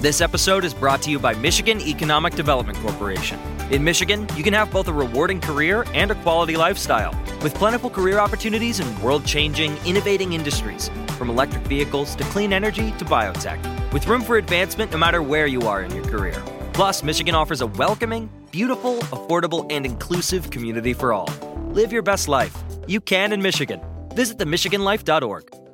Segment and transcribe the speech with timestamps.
[0.00, 3.36] This episode is brought to you by Michigan Economic Development Corporation.
[3.72, 7.90] In Michigan, you can have both a rewarding career and a quality lifestyle, with plentiful
[7.90, 13.58] career opportunities in world changing, innovating industries, from electric vehicles to clean energy to biotech,
[13.92, 16.40] with room for advancement no matter where you are in your career.
[16.74, 21.28] Plus, Michigan offers a welcoming, beautiful, affordable, and inclusive community for all.
[21.72, 22.56] Live your best life.
[22.86, 23.80] You can in Michigan.
[24.14, 25.67] Visit themichiganlife.org.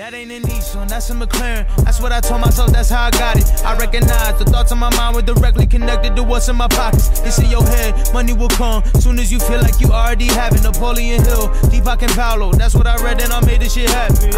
[0.00, 1.66] That ain't a Nissan, that's a McLaren.
[1.84, 3.44] That's what I told myself, that's how I got it.
[3.66, 7.20] I recognize the thoughts on my mind were directly connected to what's in my pockets.
[7.20, 8.82] It's in your head, money will come.
[8.98, 10.62] Soon as you feel like you already have it.
[10.62, 12.50] Napoleon Hill, Deepak and Paulo.
[12.54, 14.30] That's what I read and I made this shit happen.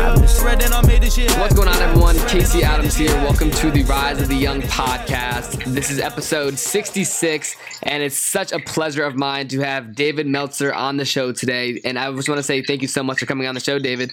[0.45, 1.43] Read and I made this shit happen.
[1.43, 2.17] What's going on, everyone?
[2.27, 3.15] Casey Adams here.
[3.19, 5.63] Welcome to the Rise of the Young podcast.
[5.73, 10.75] This is episode 66, and it's such a pleasure of mine to have David Meltzer
[10.75, 11.81] on the show today.
[11.85, 13.79] And I just want to say thank you so much for coming on the show,
[13.79, 14.11] David.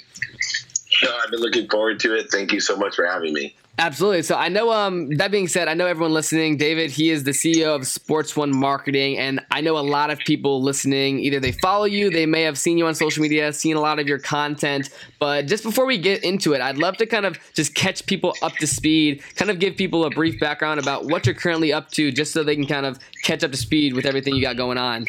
[1.04, 2.30] No, I've been looking forward to it.
[2.30, 3.56] Thank you so much for having me.
[3.80, 4.24] Absolutely.
[4.24, 4.74] So I know.
[4.74, 6.58] Um, that being said, I know everyone listening.
[6.58, 10.20] David, he is the CEO of Sports One Marketing, and I know a lot of
[10.20, 11.20] people listening.
[11.20, 13.98] Either they follow you, they may have seen you on social media, seen a lot
[13.98, 14.90] of your content.
[15.18, 18.36] But just before we get into it, I'd love to kind of just catch people
[18.42, 21.90] up to speed, kind of give people a brief background about what you're currently up
[21.92, 24.58] to, just so they can kind of catch up to speed with everything you got
[24.58, 25.06] going on.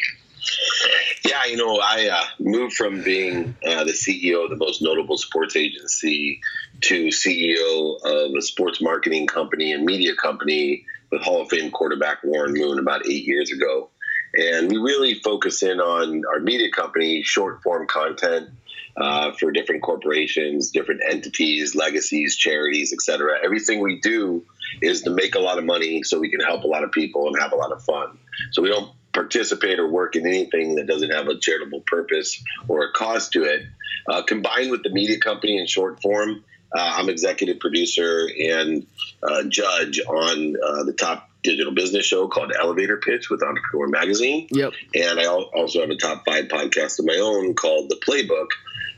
[1.25, 5.19] Yeah, you know, I uh, moved from being uh, the CEO of the most notable
[5.19, 6.41] sports agency
[6.83, 12.25] to CEO of a sports marketing company and media company with Hall of Fame quarterback
[12.25, 13.91] Warren Moon about eight years ago.
[14.35, 18.49] And we really focus in on our media company, short form content
[18.97, 23.39] uh, for different corporations, different entities, legacies, charities, etc.
[23.43, 24.45] Everything we do
[24.83, 27.27] is to make a lot of money so we can help a lot of people
[27.27, 28.19] and have a lot of fun.
[28.53, 32.85] So we don't participate or work in anything that doesn't have a charitable purpose or
[32.85, 33.63] a cause to it.
[34.09, 36.45] Uh, combined with the media company in short form,
[36.75, 38.87] uh, I'm executive producer and
[39.23, 44.47] uh, judge on uh, the top digital business show called Elevator Pitch with Entrepreneur Magazine.
[44.51, 44.73] Yep.
[44.95, 48.49] And I also have a top five podcast of my own called The Playbook,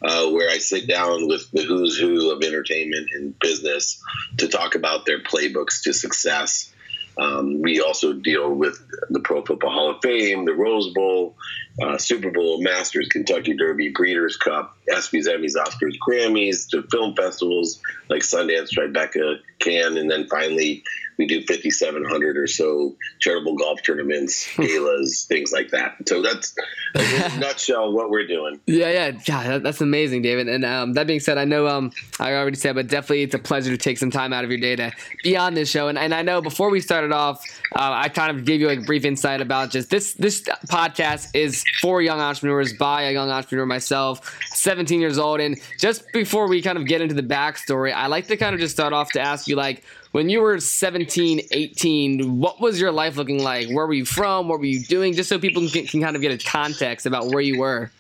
[0.03, 4.03] uh, where I sit down with the who's who of entertainment and business
[4.39, 6.72] to talk about their playbooks to success.
[7.19, 8.79] Um, we also deal with
[9.11, 11.37] the Pro Football Hall of Fame, the Rose Bowl,
[11.81, 17.81] uh, Super Bowl, Masters, Kentucky Derby, Breeders' Cup, ESPYs, Emmys, Oscars, Grammys, to film festivals
[18.09, 20.83] like Sundance, Tribeca, Cannes, and then finally
[21.19, 25.97] we do 5,700 or so charitable golf tournaments, galas, things like that.
[26.09, 26.55] So that's
[26.95, 28.61] in a nutshell what we're doing.
[28.67, 29.59] Yeah, yeah, yeah.
[29.59, 30.49] That's amazing, David.
[30.49, 33.39] And um, that being said, I know um, I already said, but definitely it's a
[33.39, 35.89] pleasure to take some time out of your day to be on this show.
[35.89, 37.45] And, and I know before we started off,
[37.77, 40.15] uh, I kind of gave you a brief insight about just this.
[40.15, 45.41] This podcast is for young entrepreneurs by a young entrepreneur myself, 17 years old.
[45.41, 48.61] And just before we kind of get into the backstory, I like to kind of
[48.61, 52.93] just start off to ask you like when you were 17 18 what was your
[52.93, 53.69] life looking like?
[53.69, 54.49] Where were you from?
[54.49, 55.15] What were you doing?
[55.15, 57.91] Just so people can, can kind of get a context about where you were.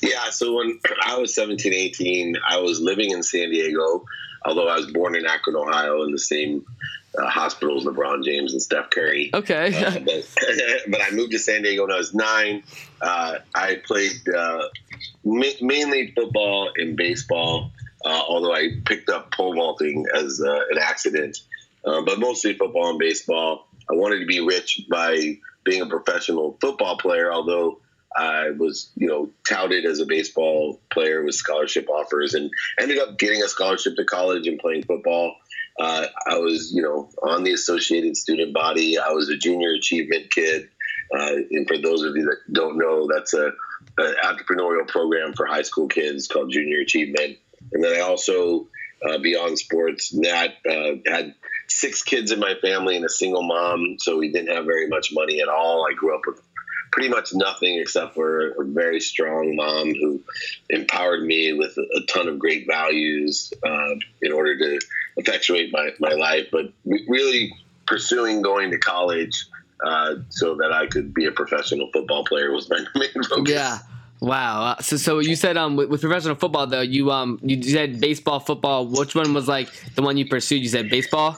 [0.00, 4.04] Yeah so when i was 17 18 i was living in san diego
[4.44, 6.64] although i was born in akron ohio in the same
[7.20, 10.28] uh, hospitals lebron james and steph curry okay uh, but,
[10.88, 12.62] but, i moved to san diego when i was nine
[13.02, 14.62] uh, i played uh,
[15.24, 17.70] ma- mainly football and baseball
[18.04, 21.38] uh, although I picked up pole vaulting as uh, an accident,
[21.84, 23.66] uh, but mostly football and baseball.
[23.90, 27.80] I wanted to be rich by being a professional football player, although
[28.16, 32.50] I was, you know, touted as a baseball player with scholarship offers and
[32.80, 35.36] ended up getting a scholarship to college and playing football.
[35.78, 38.98] Uh, I was, you know, on the Associated Student Body.
[38.98, 40.68] I was a junior achievement kid.
[41.14, 43.52] Uh, and for those of you that don't know, that's a,
[43.98, 47.38] an entrepreneurial program for high school kids called Junior Achievement.
[47.72, 48.68] And then I also,
[49.08, 51.34] uh, beyond sports, Nat uh, had
[51.68, 55.10] six kids in my family and a single mom, so we didn't have very much
[55.12, 55.86] money at all.
[55.88, 56.40] I grew up with
[56.90, 60.20] pretty much nothing except for a very strong mom who
[60.70, 64.80] empowered me with a, ton of great values uh, in order to
[65.18, 66.46] effectuate my, my life.
[66.50, 67.52] But really
[67.86, 69.46] pursuing going to college
[69.84, 73.52] uh, so that I could be a professional football player was my main focus.
[73.52, 73.78] Yeah.
[74.20, 74.76] Wow.
[74.80, 78.40] So, so you said um with, with, professional football though you um you said baseball,
[78.40, 78.86] football.
[78.86, 80.60] Which one was like the one you pursued?
[80.60, 81.36] You said baseball.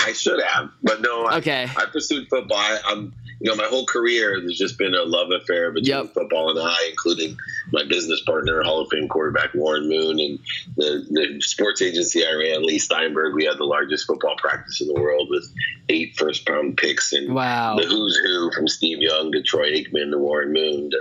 [0.00, 1.28] I should have, but no.
[1.28, 1.68] Okay.
[1.76, 2.56] I, I pursued football.
[2.56, 3.12] I, am
[3.42, 6.14] you know, my whole career there's just been a love affair between yep.
[6.14, 7.36] football and I, including
[7.72, 10.38] my business partner, Hall of Fame quarterback Warren Moon, and
[10.76, 13.34] the, the sports agency I ran, Leigh Steinberg.
[13.34, 15.52] We had the largest football practice in the world with
[15.88, 17.74] eight first round picks and wow.
[17.74, 20.98] the who's who from Steve Young to Troy Aikman to Warren Moon to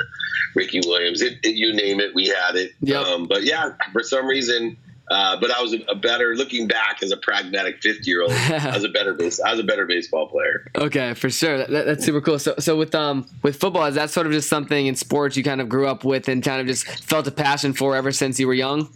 [0.56, 1.22] Ricky Williams.
[1.22, 2.72] It, it, you name it, we had it.
[2.82, 3.06] Yep.
[3.06, 4.78] Um, but yeah, for some reason
[5.12, 8.32] uh, but I was a, better looking back as a pragmatic 50 year old.
[8.32, 9.42] I was a better base.
[9.42, 10.66] I was a better baseball player.
[10.74, 11.58] Okay, for sure.
[11.58, 12.40] That, that's super cool.
[12.40, 15.44] So, so with um with football, is that sort of just something in sports you
[15.44, 18.40] kind of grew up with and kind of just felt a passion for ever since
[18.40, 18.90] you were young?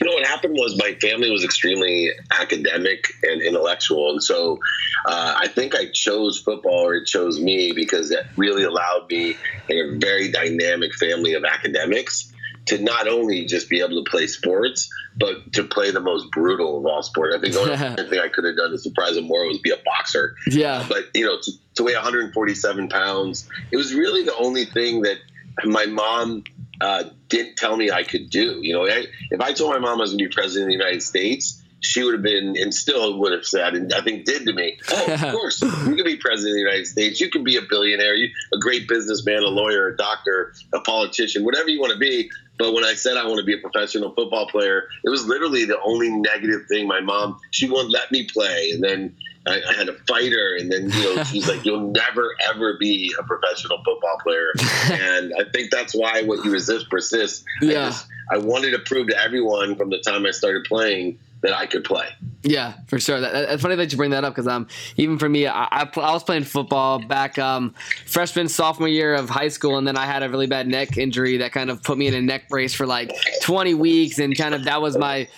[0.00, 4.58] You know what happened was my family was extremely academic and intellectual, and so
[5.06, 9.36] uh, I think I chose football or it chose me because it really allowed me
[9.68, 12.32] in a very dynamic family of academics
[12.68, 16.78] to not only just be able to play sports, but to play the most brutal
[16.78, 17.34] of all sports.
[17.34, 17.76] I think the only
[18.10, 20.36] thing I could have done to surprise him more was be a boxer.
[20.46, 20.84] Yeah.
[20.88, 25.18] But, you know, to, to weigh 147 pounds, it was really the only thing that
[25.64, 26.44] my mom
[26.80, 28.60] uh, didn't tell me I could do.
[28.62, 30.78] You know, I, if I told my mom I was going to be president of
[30.78, 34.24] the United States, she would have been and still would have said, and I think
[34.24, 37.20] did to me, oh, of course, you can be president of the United States.
[37.20, 41.44] You can be a billionaire, you, a great businessman, a lawyer, a doctor, a politician,
[41.44, 42.30] whatever you want to be.
[42.58, 45.64] But when I said I want to be a professional football player, it was literally
[45.64, 46.88] the only negative thing.
[46.88, 48.70] My mom, she wouldn't let me play.
[48.72, 49.16] And then
[49.46, 50.56] I, I had to fight her.
[50.56, 54.52] And then, you know, she's like, you'll never, ever be a professional football player.
[54.90, 57.44] and I think that's why what you resist persists.
[57.62, 57.68] Yeah.
[57.68, 61.52] I, just, I wanted to prove to everyone from the time I started playing that
[61.52, 62.06] I could play.
[62.42, 63.20] Yeah, for sure.
[63.20, 65.90] That, it's funny that you bring that up because um, even for me, I, I,
[65.96, 67.74] I, was playing football back um,
[68.06, 71.36] freshman sophomore year of high school, and then I had a really bad neck injury
[71.38, 73.12] that kind of put me in a neck brace for like
[73.42, 75.28] 20 weeks, and kind of that was my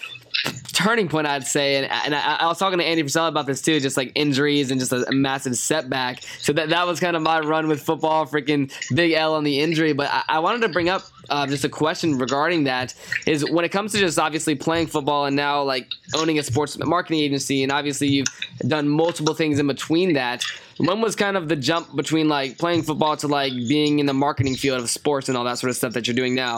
[0.72, 1.76] turning point, I'd say.
[1.76, 4.70] And, and I, I, was talking to Andy Purcell about this too, just like injuries
[4.70, 6.22] and just a, a, massive setback.
[6.38, 9.60] So that that was kind of my run with football, freaking big L on the
[9.60, 9.92] injury.
[9.92, 12.94] But I, I wanted to bring up uh, just a question regarding that
[13.26, 16.78] is when it comes to just obviously playing football and now like owning a sports
[16.78, 18.28] marketing agency, and obviously you've
[18.66, 20.44] done multiple things in between that.
[20.78, 24.14] When was kind of the jump between like playing football to like being in the
[24.14, 26.56] marketing field of sports and all that sort of stuff that you're doing now?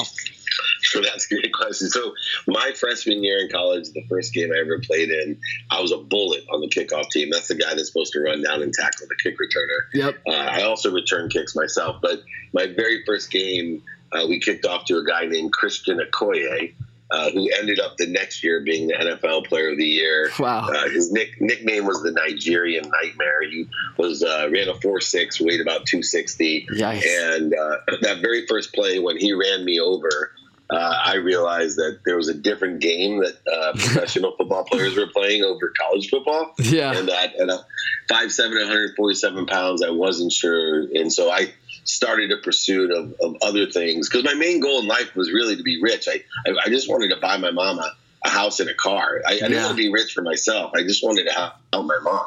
[0.93, 1.89] So that's a great question.
[1.89, 2.15] So
[2.47, 5.39] my freshman year in college, the first game I ever played in,
[5.71, 7.31] I was a bullet on the kickoff team.
[7.31, 9.94] That's the guy that's supposed to run down and tackle the kick returner.
[9.94, 10.23] Yep.
[10.27, 12.23] Uh, I also return kicks myself, but
[12.53, 16.75] my very first game, uh, we kicked off to a guy named Christian Okoye.
[17.11, 20.31] Uh, who ended up the next year being the NFL Player of the Year.
[20.38, 20.67] Wow.
[20.71, 23.43] Uh, his nick, nickname was the Nigerian Nightmare.
[23.43, 23.69] He
[23.99, 28.73] was uh, ran a four six, weighed about two sixty, and uh, that very first
[28.73, 30.33] play when he ran me over,
[30.73, 35.07] uh, I realized that there was a different game that uh, professional football players were
[35.07, 36.55] playing over college football.
[36.59, 36.97] Yeah.
[36.97, 37.65] And that at a
[38.09, 41.53] five seven, 147 pounds, I wasn't sure, and so I
[41.85, 45.57] started a pursuit of, of other things because my main goal in life was really
[45.57, 46.09] to be rich.
[46.09, 47.93] I I, I just wanted to buy my mom a,
[48.25, 49.21] a house and a car.
[49.27, 50.73] I, I didn't want to be rich for myself.
[50.75, 52.27] I just wanted to help my mom.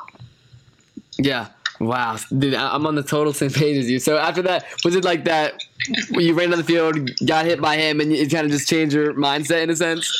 [1.18, 1.48] Yeah.
[1.80, 4.00] Wow, dude, I'm on the total same page as you.
[4.00, 5.62] So after that, was it like that?
[6.10, 8.96] You ran on the field, got hit by him, and it kind of just changed
[8.96, 10.12] your mindset in a sense.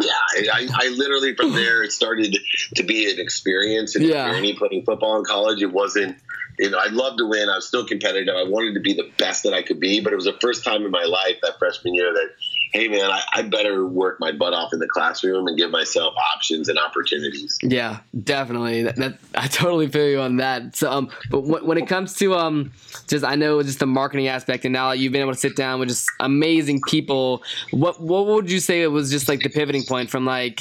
[0.00, 0.12] Yeah,
[0.52, 2.36] I, I literally from there it started
[2.74, 4.32] to be an experience and yeah.
[4.32, 5.62] journey playing football in college.
[5.62, 6.16] It wasn't
[6.58, 7.48] you know, I loved to win.
[7.48, 8.34] I was still competitive.
[8.34, 10.64] I wanted to be the best that I could be, but it was the first
[10.64, 12.28] time in my life that freshman year that
[12.72, 16.14] hey man, I, I, better work my butt off in the classroom and give myself
[16.34, 17.58] options and opportunities.
[17.62, 18.82] Yeah, definitely.
[18.82, 20.74] That, that I totally feel you on that.
[20.74, 22.72] So, um, but when, when, it comes to um,
[23.08, 25.80] just I know just the marketing aspect, and now you've been able to sit down
[25.80, 27.42] with just amazing people.
[27.70, 30.60] What what would you say was just like the pivoting point from like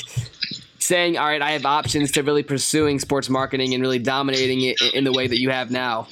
[0.79, 4.81] saying, all right, I have options to really pursuing sports marketing and really dominating it
[4.93, 6.07] in the way that you have now?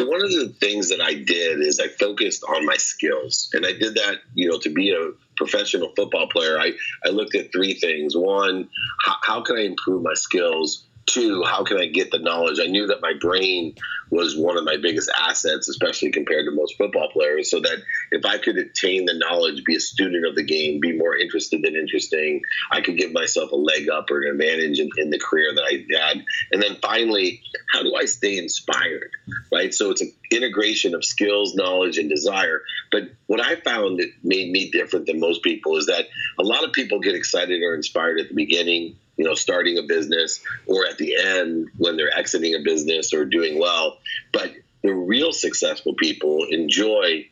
[0.00, 3.66] So one of the things that I did is I focused on my skills, and
[3.66, 6.58] I did that, you know, to be a professional football player.
[6.58, 6.72] I
[7.04, 8.16] I looked at three things.
[8.16, 8.70] One,
[9.04, 10.86] how, how can I improve my skills?
[11.10, 12.60] Two, how can I get the knowledge?
[12.60, 13.74] I knew that my brain
[14.10, 17.50] was one of my biggest assets, especially compared to most football players.
[17.50, 17.78] So that
[18.12, 21.62] if I could attain the knowledge, be a student of the game, be more interested
[21.62, 25.18] than interesting, I could give myself a leg up or an advantage in, in the
[25.18, 26.24] career that I had.
[26.52, 29.10] And then finally, how do I stay inspired?
[29.52, 29.74] Right.
[29.74, 32.62] So it's an integration of skills, knowledge, and desire.
[32.92, 36.06] But what I found that made me different than most people is that
[36.38, 39.82] a lot of people get excited or inspired at the beginning you know, starting a
[39.82, 43.98] business or at the end when they're exiting a business or doing well.
[44.32, 47.28] But the real successful people enjoy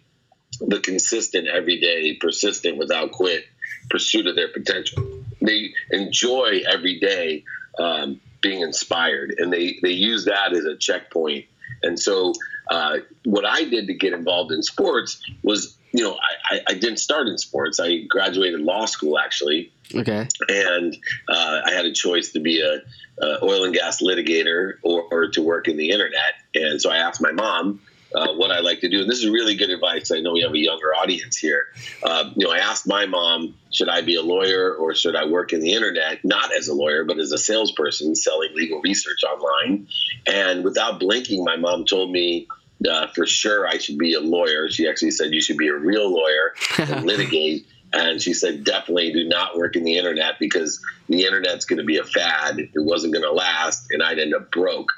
[0.61, 3.47] the consistent, everyday, persistent, without quit
[3.89, 5.03] pursuit of their potential.
[5.41, 7.45] They enjoy every day
[7.79, 11.47] um, being inspired, and they they use that as a checkpoint.
[11.83, 12.35] And so,
[12.71, 16.19] uh, what I did to get involved in sports was, you know,
[16.51, 17.81] I, I didn't start in sports.
[17.81, 19.73] I graduated law school actually.
[19.95, 20.29] Okay.
[20.49, 20.97] And
[21.29, 22.81] uh, I had a choice to be a,
[23.25, 26.35] a oil and gas litigator or, or to work in the internet.
[26.55, 27.81] And so I asked my mom,
[28.15, 29.03] uh, what I like to do.
[29.03, 30.11] And this is really good advice.
[30.11, 31.67] I know we have a younger audience here.
[32.03, 35.27] Uh, you know, I asked my mom, should I be a lawyer or should I
[35.27, 39.19] work in the internet, not as a lawyer, but as a salesperson selling legal research
[39.25, 39.89] online?
[40.27, 42.49] And without blinking, my mom told me,
[42.89, 44.71] uh, for sure I should be a lawyer.
[44.71, 47.67] She actually said you should be a real lawyer and litigate.
[47.93, 51.85] And she said, definitely do not work in the internet because the internet's going to
[51.85, 52.59] be a fad.
[52.59, 54.93] It wasn't going to last, and I'd end up broke.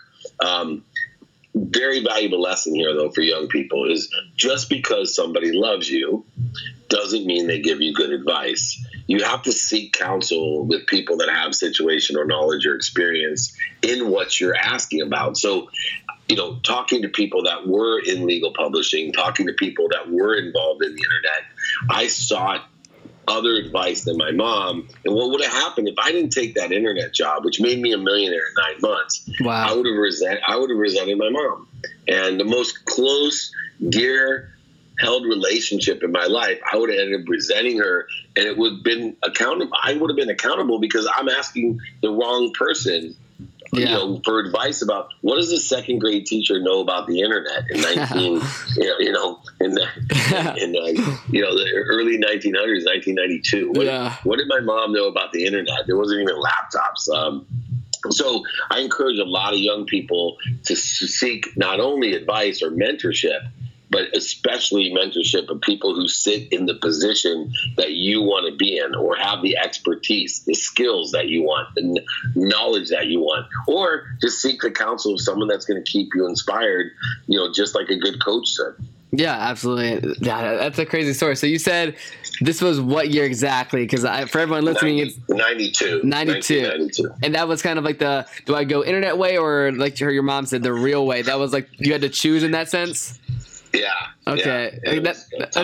[0.44, 0.84] Um,
[1.54, 6.24] very valuable lesson here, though, for young people is just because somebody loves you
[6.88, 8.84] doesn't mean they give you good advice.
[9.06, 14.38] You have to seek counsel with people that have situational knowledge or experience in what
[14.40, 15.36] you're asking about.
[15.36, 15.70] So,
[16.28, 20.34] you know, talking to people that were in legal publishing, talking to people that were
[20.34, 21.44] involved in the internet,
[21.88, 22.69] I sought
[23.30, 24.88] other advice than my mom.
[25.04, 27.92] And what would have happened if I didn't take that internet job, which made me
[27.92, 29.28] a millionaire in nine months?
[29.40, 29.68] Wow.
[29.68, 30.40] I would have resent.
[30.46, 31.68] I would have resented my mom.
[32.08, 33.52] And the most close,
[33.88, 34.52] dear,
[34.98, 38.06] held relationship in my life, I would have ended up resenting her,
[38.36, 39.72] and it would have been accountable.
[39.82, 43.16] I would have been accountable because I'm asking the wrong person
[43.72, 43.78] yeah.
[43.80, 47.64] you know, for advice about what does a second grade teacher know about the internet
[47.70, 48.40] in 19,
[48.76, 49.82] you know, you know, in the,
[50.60, 53.72] in the, you know, the early 1900s, 1992.
[53.72, 54.16] What, yeah.
[54.24, 55.86] what did my mom know about the internet?
[55.86, 57.08] There wasn't even laptops.
[57.14, 57.46] Um,
[58.08, 63.40] so I encourage a lot of young people to seek not only advice or mentorship,
[63.90, 68.78] but especially mentorship of people who sit in the position that you want to be
[68.78, 72.00] in or have the expertise, the skills that you want, the
[72.34, 76.10] knowledge that you want, or just seek the counsel of someone that's going to keep
[76.14, 76.92] you inspired,
[77.26, 78.74] you know, just like a good coach said.
[79.12, 80.14] Yeah, absolutely.
[80.20, 81.34] Yeah, that's a crazy story.
[81.34, 81.96] So you said
[82.40, 83.82] this was what year exactly?
[83.82, 86.02] Because for everyone listening, 90, it's 92.
[86.04, 86.62] 92.
[86.62, 87.10] 92.
[87.24, 90.22] And that was kind of like the do I go internet way or like your
[90.22, 91.22] mom said the real way?
[91.22, 93.18] That was like you had to choose in that sense.
[93.72, 94.06] Yeah.
[94.26, 94.78] Okay.
[94.84, 95.56] Yeah, that, that's,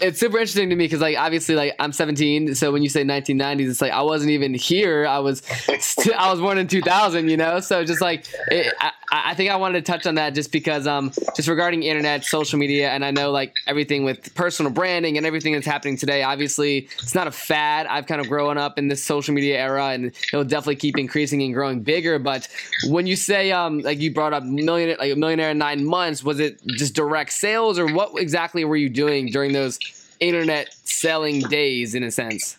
[0.00, 3.02] it's super interesting to me because like obviously like I'm 17, so when you say
[3.02, 5.06] 1990s, it's like I wasn't even here.
[5.06, 5.42] I was
[5.80, 7.60] st- I was born in 2000, you know.
[7.60, 10.86] So just like it, I, I think I wanted to touch on that just because
[10.86, 15.26] um just regarding internet, social media, and I know like everything with personal branding and
[15.26, 16.22] everything that's happening today.
[16.22, 17.86] Obviously, it's not a fad.
[17.86, 21.42] I've kind of grown up in this social media era, and it'll definitely keep increasing
[21.42, 22.20] and growing bigger.
[22.20, 22.46] But
[22.86, 26.22] when you say um like you brought up million like a millionaire in nine months,
[26.22, 29.78] was it just direct sales or what exactly were you doing during those
[30.20, 32.56] internet selling days in a sense?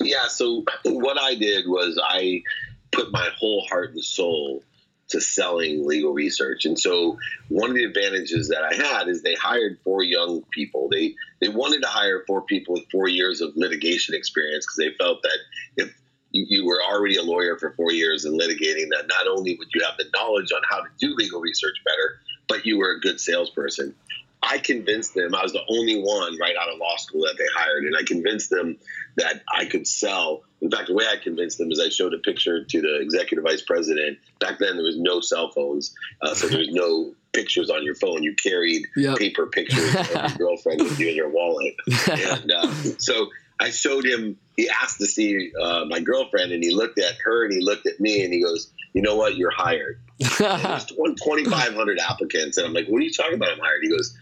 [0.00, 2.42] Yeah, so what I did was I
[2.90, 4.62] put my whole heart and soul
[5.10, 6.64] to selling legal research.
[6.64, 10.88] And so one of the advantages that I had is they hired four young people.
[10.88, 15.04] They they wanted to hire four people with four years of litigation experience because they
[15.04, 15.38] felt that
[15.76, 15.94] if
[16.32, 19.82] you were already a lawyer for four years and litigating that not only would you
[19.84, 23.20] have the knowledge on how to do legal research better, but you were a good
[23.20, 23.94] salesperson.
[24.42, 27.44] I convinced them I was the only one right out of law school that they
[27.54, 28.78] hired, and I convinced them
[29.16, 30.42] that I could sell.
[30.60, 33.44] In fact, the way I convinced them is I showed a picture to the executive
[33.44, 34.18] vice president.
[34.38, 37.94] Back then, there was no cell phones, uh, so there was no pictures on your
[37.94, 38.22] phone.
[38.22, 39.18] You carried yep.
[39.18, 41.74] paper pictures of your girlfriend with you in your wallet,
[42.10, 43.28] and uh, so
[43.60, 44.38] I showed him.
[44.56, 47.86] He asked to see uh, my girlfriend, and he looked at her, and he looked
[47.86, 49.36] at me, and he goes, "You know what?
[49.36, 52.56] You're hired." There's 2,500 applicants.
[52.56, 53.52] And I'm like, what are you talking about?
[53.52, 53.82] I'm hired.
[53.82, 54.16] He goes,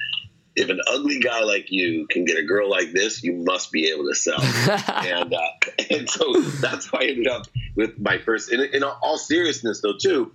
[0.56, 3.88] if an ugly guy like you can get a girl like this, you must be
[3.90, 4.40] able to sell.
[4.88, 5.48] and uh,
[5.90, 8.52] and so that's why I ended up with my first.
[8.52, 10.32] In, in all seriousness, though, too,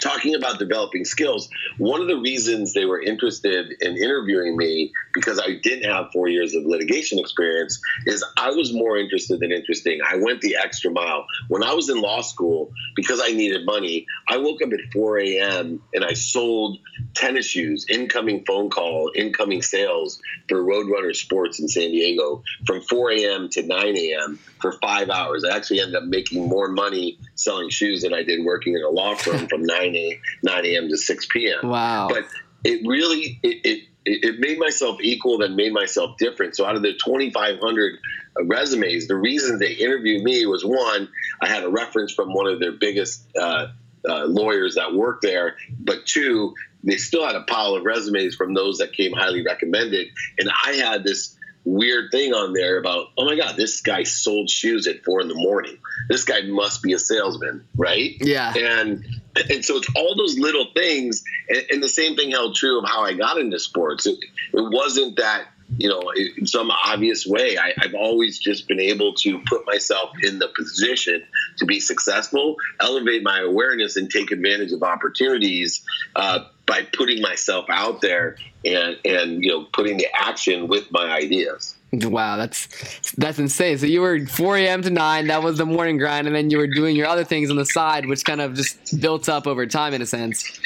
[0.00, 1.48] talking about developing skills,
[1.78, 6.28] one of the reasons they were interested in interviewing me because I didn't have four
[6.28, 10.00] years of litigation experience is I was more interested than interesting.
[10.08, 11.26] I went the extra mile.
[11.48, 15.18] When I was in law school, because I needed money, I woke up at 4
[15.18, 15.82] a.m.
[15.92, 16.78] and I sold
[17.14, 23.12] tennis shoes, incoming phone call, incoming sales for Roadrunner Sports in San Diego from 4
[23.12, 23.48] a.m.
[23.50, 24.38] to 9 a.m.
[24.64, 25.44] for five hours.
[25.44, 28.88] I actually ended up making more money selling shoes than I did working in a
[28.88, 30.88] law firm from 9 a 9 a.m.
[30.88, 31.68] to 6 p.m.
[31.68, 32.08] Wow!
[32.08, 32.24] But
[32.64, 36.56] it really it, it it made myself equal then made myself different.
[36.56, 37.98] So out of the 2,500
[38.44, 41.08] resumes, the reason they interviewed me was one,
[41.42, 43.66] I had a reference from one of their biggest uh,
[44.08, 48.52] uh, lawyers that worked there, but two, they still had a pile of resumes from
[48.52, 50.08] those that came highly recommended.
[50.38, 54.50] And I had this weird thing on there about, oh my God, this guy sold
[54.50, 55.78] shoes at four in the morning.
[56.08, 58.16] This guy must be a salesman, right?
[58.20, 58.52] Yeah.
[58.54, 59.04] And
[59.50, 61.24] and so it's all those little things.
[61.48, 64.06] And, and the same thing held true of how I got into sports.
[64.06, 64.18] It,
[64.52, 65.46] it wasn't that
[65.78, 67.56] you know, in some obvious way.
[67.58, 71.24] I, have always just been able to put myself in the position
[71.58, 77.66] to be successful, elevate my awareness, and take advantage of opportunities uh, by putting myself
[77.68, 81.74] out there and and you know putting the action with my ideas.
[81.92, 83.78] Wow, that's that's insane.
[83.78, 84.82] So you were 4 a.m.
[84.82, 85.26] to 9.
[85.28, 87.64] That was the morning grind, and then you were doing your other things on the
[87.64, 90.60] side, which kind of just built up over time, in a sense.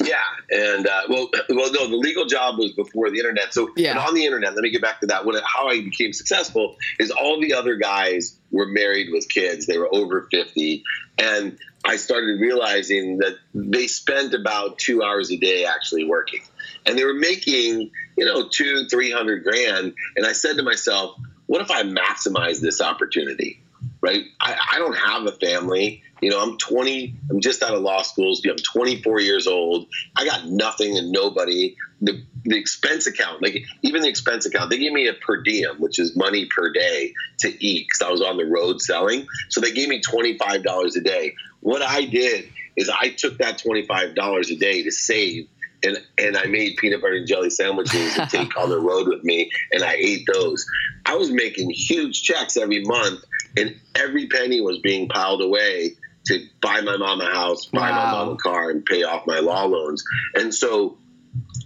[0.00, 3.52] Yeah, and uh, well, well, no, the legal job was before the internet.
[3.52, 3.98] So, yeah.
[3.98, 5.24] on the internet, let me get back to that.
[5.24, 9.66] What, how I became successful is all the other guys were married with kids.
[9.66, 10.84] They were over 50,
[11.18, 16.40] and I started realizing that they spent about two hours a day actually working,
[16.86, 19.94] and they were making you know two, three hundred grand.
[20.16, 23.60] And I said to myself, what if I maximize this opportunity?
[24.00, 24.24] Right?
[24.40, 26.02] I, I don't have a family.
[26.20, 28.34] You know, I'm 20, I'm just out of law school.
[28.48, 29.86] I'm 24 years old.
[30.16, 31.76] I got nothing and nobody.
[32.00, 35.76] The, the expense account, like even the expense account, they gave me a per diem,
[35.80, 39.26] which is money per day to eat because I was on the road selling.
[39.50, 41.34] So they gave me $25 a day.
[41.64, 45.48] What I did is I took that $25 a day to save
[45.82, 49.24] and and I made peanut butter and jelly sandwiches to take on the road with
[49.24, 50.64] me, and I ate those.
[51.06, 53.24] I was making huge checks every month,
[53.56, 55.92] and every penny was being piled away
[56.26, 58.04] to buy my mom a house, buy wow.
[58.04, 60.02] my mom a car, and pay off my law loans.
[60.34, 60.96] And so,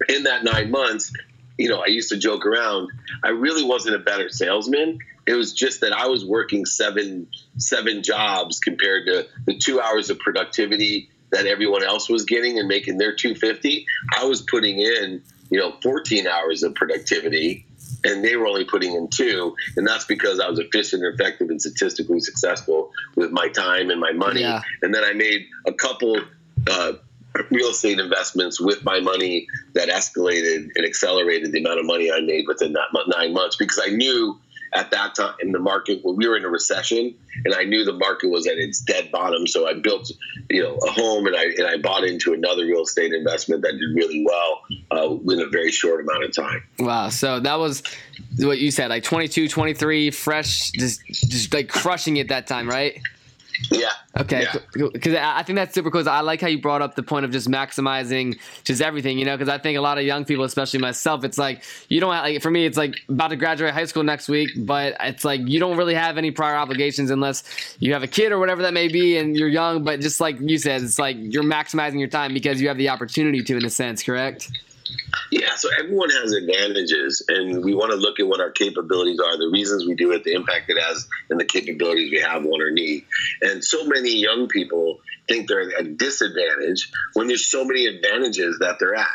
[0.08, 1.12] in that nine months,
[1.58, 2.90] you know, I used to joke around.
[3.22, 5.00] I really wasn't a better salesman.
[5.26, 10.08] It was just that I was working seven seven jobs compared to the two hours
[10.08, 13.84] of productivity that everyone else was getting and making their 250
[14.16, 17.66] i was putting in you know 14 hours of productivity
[18.04, 21.60] and they were only putting in two, and that's because I was efficient, effective, and
[21.60, 24.42] statistically successful with my time and my money.
[24.42, 24.62] Yeah.
[24.82, 26.20] And then I made a couple
[26.68, 26.92] uh,
[27.50, 32.20] real estate investments with my money that escalated and accelerated the amount of money I
[32.20, 34.38] made within that nine months because I knew
[34.74, 37.14] at that time in the market when we were in a recession
[37.44, 39.46] and I knew the market was at its dead bottom.
[39.46, 40.10] So I built,
[40.50, 43.72] you know, a home and I and I bought into another real estate investment that
[43.72, 46.62] did really well uh, in a very short amount of time.
[46.78, 47.08] Wow.
[47.08, 47.82] So that was
[48.38, 53.00] what you said, like 22, 23, fresh, just just like crushing it that time, right?
[53.70, 53.90] Yeah.
[54.16, 54.46] Okay.
[54.72, 55.36] Because yeah.
[55.36, 56.08] I think that's super cool.
[56.08, 59.36] I like how you brought up the point of just maximizing just everything, you know,
[59.36, 62.24] because I think a lot of young people, especially myself, it's like you don't have,
[62.24, 65.40] like, for me, it's like about to graduate high school next week, but it's like
[65.46, 67.44] you don't really have any prior obligations unless
[67.78, 69.84] you have a kid or whatever that may be and you're young.
[69.84, 72.88] But just like you said, it's like you're maximizing your time because you have the
[72.88, 74.50] opportunity to, in a sense, correct?
[75.30, 79.36] Yeah, so everyone has advantages, and we want to look at what our capabilities are,
[79.36, 82.62] the reasons we do it, the impact it has, and the capabilities we have, want
[82.62, 83.04] or need.
[83.42, 84.98] And so many young people
[85.28, 89.08] think they're at a disadvantage when there's so many advantages that they're at,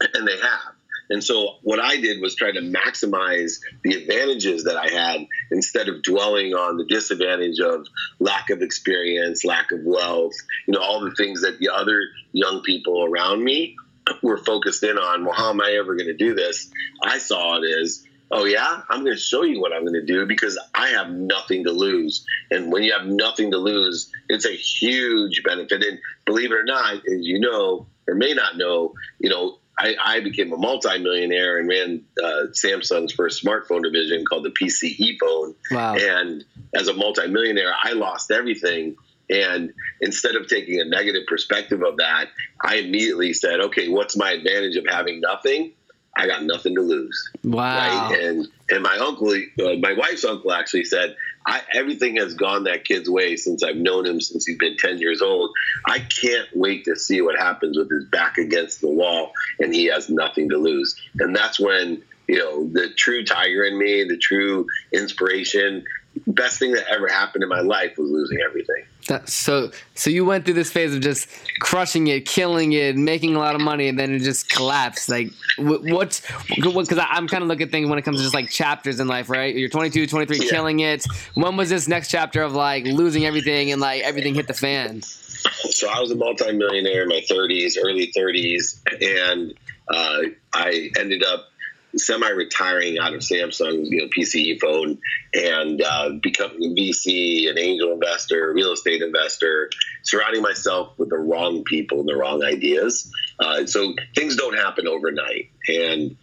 [0.14, 0.74] and they have.
[1.10, 5.88] And so what I did was try to maximize the advantages that I had instead
[5.88, 7.86] of dwelling on the disadvantage of
[8.20, 10.32] lack of experience, lack of wealth,
[10.66, 12.00] you know, all the things that the other
[12.32, 13.76] young people around me
[14.22, 16.70] were focused in on, well, how am I ever going to do this?
[17.02, 20.04] I saw it as, oh, yeah, I'm going to show you what I'm going to
[20.04, 22.24] do because I have nothing to lose.
[22.50, 25.82] And when you have nothing to lose, it's a huge benefit.
[25.82, 29.96] And believe it or not, as you know, or may not know, you know, I,
[30.02, 35.54] I became a multimillionaire and ran uh, Samsung's first smartphone division called the PCS phone.
[35.70, 35.96] Wow.
[35.96, 38.96] And as a multimillionaire, I lost everything
[39.30, 42.26] and instead of taking a negative perspective of that,
[42.62, 45.72] I immediately said, okay, what's my advantage of having nothing?
[46.16, 47.30] I got nothing to lose.
[47.42, 48.08] Wow.
[48.08, 48.20] Right?
[48.20, 52.84] And and my uncle, uh, my wife's uncle, actually said, I, everything has gone that
[52.84, 55.50] kid's way since I've known him since he's been ten years old.
[55.86, 59.86] I can't wait to see what happens with his back against the wall and he
[59.86, 60.94] has nothing to lose.
[61.18, 65.84] And that's when you know the true tiger in me, the true inspiration
[66.26, 68.84] best thing that ever happened in my life was losing everything.
[69.08, 71.28] That, so, so you went through this phase of just
[71.60, 75.08] crushing it, killing it, making a lot of money, and then it just collapsed.
[75.08, 76.22] Like, what's
[76.54, 76.74] good?
[76.74, 79.08] because I'm kind of looking at things when it comes to just like chapters in
[79.08, 79.54] life, right?
[79.54, 80.50] You're 22, 23, yeah.
[80.50, 81.04] killing it.
[81.34, 85.02] When was this next chapter of like losing everything and like everything hit the fan?
[85.02, 89.52] So I was a multimillionaire in my 30s, early 30s, and
[89.88, 91.48] uh, I ended up
[91.96, 94.98] semi-retiring out of Samsung's you know PCS phone
[95.32, 99.70] and uh, becoming a VC, an angel investor, real estate investor,
[100.02, 103.10] surrounding myself with the wrong people and the wrong ideas.
[103.38, 105.50] Uh, so things don't happen overnight.
[105.68, 106.16] And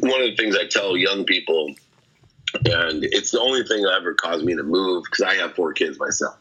[0.00, 1.74] one of the things I tell young people,
[2.54, 5.72] and it's the only thing that ever caused me to move because I have four
[5.72, 6.36] kids myself,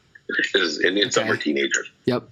[0.54, 1.10] is, and okay.
[1.10, 1.90] some are teenagers.
[2.06, 2.30] Yep.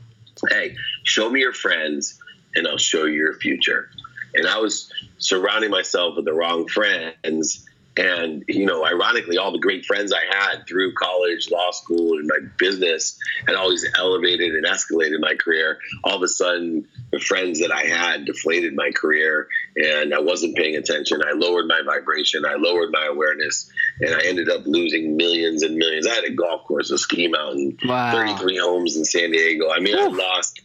[0.50, 2.20] Hey, show me your friends,
[2.56, 3.90] and I'll show you your future.
[4.36, 7.66] And I was surrounding myself with the wrong friends
[7.98, 12.28] and, you know, ironically, all the great friends I had through college, law school, and
[12.28, 13.18] my business
[13.48, 15.80] had always elevated and escalated my career.
[16.04, 20.58] All of a sudden, the friends that I had deflated my career, and I wasn't
[20.58, 21.22] paying attention.
[21.26, 23.72] I lowered my vibration, I lowered my awareness,
[24.02, 26.06] and I ended up losing millions and millions.
[26.06, 28.12] I had a golf course, a ski mountain, wow.
[28.12, 29.72] 33 homes in San Diego.
[29.72, 30.62] I mean, I lost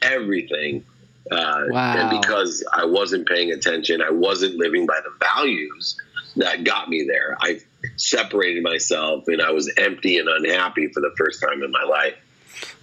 [0.00, 0.84] everything.
[1.30, 1.96] Uh, wow.
[1.96, 5.96] And because I wasn't paying attention, I wasn't living by the values
[6.36, 7.36] that got me there.
[7.40, 7.60] I
[7.96, 12.14] separated myself and I was empty and unhappy for the first time in my life.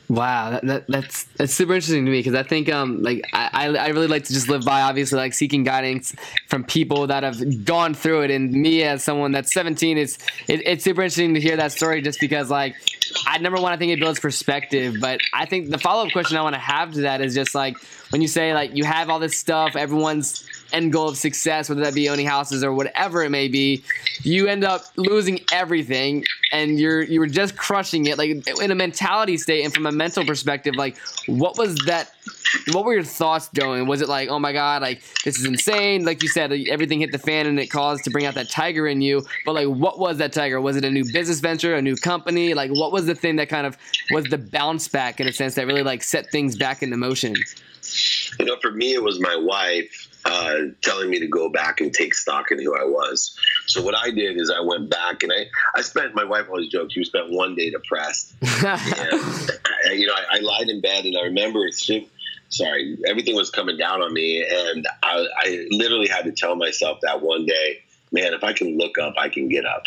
[0.08, 3.70] Wow, that, that, that's that's super interesting to me because I think um like I,
[3.76, 6.16] I really like to just live by obviously like seeking guidance
[6.48, 8.32] from people that have gone through it.
[8.32, 12.04] And me as someone that's 17 it's it, it's super interesting to hear that story
[12.04, 12.76] just because like
[13.26, 14.98] I number one I think it builds perspective.
[15.02, 17.56] But I think the follow up question I want to have to that is just
[17.56, 17.76] like
[18.12, 21.82] when you say like you have all this stuff everyone's end goal of success, whether
[21.82, 23.84] that be owning houses or whatever it may be,
[24.22, 28.76] you end up losing everything and you're you were just crushing it like in a
[28.76, 32.12] mentality state and from a mental perspective like what was that
[32.72, 33.88] what were your thoughts going?
[33.88, 36.06] Was it like oh my god like this is insane?
[36.06, 38.88] Like you said everything hit the fan and it caused to bring out that tiger
[38.88, 40.60] in you but like what was that tiger?
[40.60, 42.54] Was it a new business venture a new company?
[42.54, 43.78] Like what was the thing that kind of
[44.12, 47.34] was the bounce back in a sense that really like set things back into motion?
[48.40, 51.94] You know for me it was my wife uh, telling me to go back and
[51.94, 53.38] take stock in who I was.
[53.68, 56.70] So what I did is I went back and I, I spent, my wife always
[56.70, 58.34] jokes, you spent one day depressed.
[58.42, 61.70] and, you know, I, I, lied in bed and I remember,
[62.50, 64.44] sorry, everything was coming down on me.
[64.44, 68.78] And I, I literally had to tell myself that one day, man, if I can
[68.78, 69.84] look up, I can get up.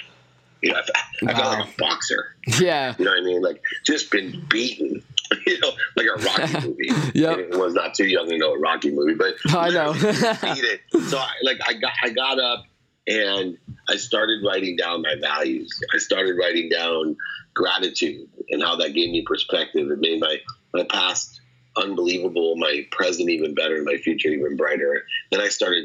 [0.62, 2.34] You know, I, I felt like a boxer.
[2.60, 2.94] Yeah.
[2.98, 3.42] You know what I mean?
[3.42, 5.02] Like just been beaten
[5.46, 7.18] you know, like a Rocky movie.
[7.18, 9.92] yeah, it was not too young to know a Rocky movie, but I know.
[9.92, 12.64] So I, like I got I got up
[13.06, 15.80] and I started writing down my values.
[15.94, 17.16] I started writing down
[17.54, 19.90] gratitude and how that gave me perspective.
[19.90, 20.38] It made my
[20.72, 21.40] my past
[21.76, 25.04] unbelievable, my present even better, and my future even brighter.
[25.30, 25.84] Then I started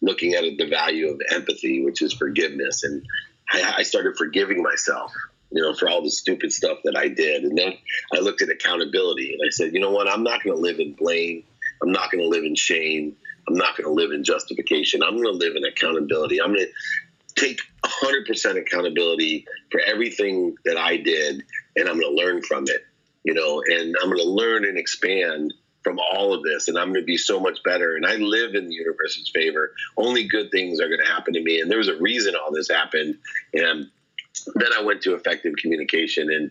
[0.00, 3.04] looking at it, the value of empathy, which is forgiveness, and
[3.52, 5.12] I, I started forgiving myself
[5.54, 7.44] you know, for all the stupid stuff that I did.
[7.44, 7.74] And then
[8.12, 10.08] I looked at accountability and I said, you know what?
[10.08, 11.44] I'm not going to live in blame.
[11.80, 13.16] I'm not going to live in shame.
[13.48, 15.02] I'm not going to live in justification.
[15.02, 16.42] I'm going to live in accountability.
[16.42, 21.44] I'm going to take 100% accountability for everything that I did,
[21.76, 22.84] and I'm going to learn from it,
[23.22, 26.88] you know, and I'm going to learn and expand from all of this, and I'm
[26.88, 27.96] going to be so much better.
[27.96, 29.72] And I live in the universe's favor.
[29.96, 32.52] Only good things are going to happen to me, and there was a reason all
[32.52, 33.18] this happened,
[33.52, 33.90] and
[34.54, 36.50] then I went to effective communication and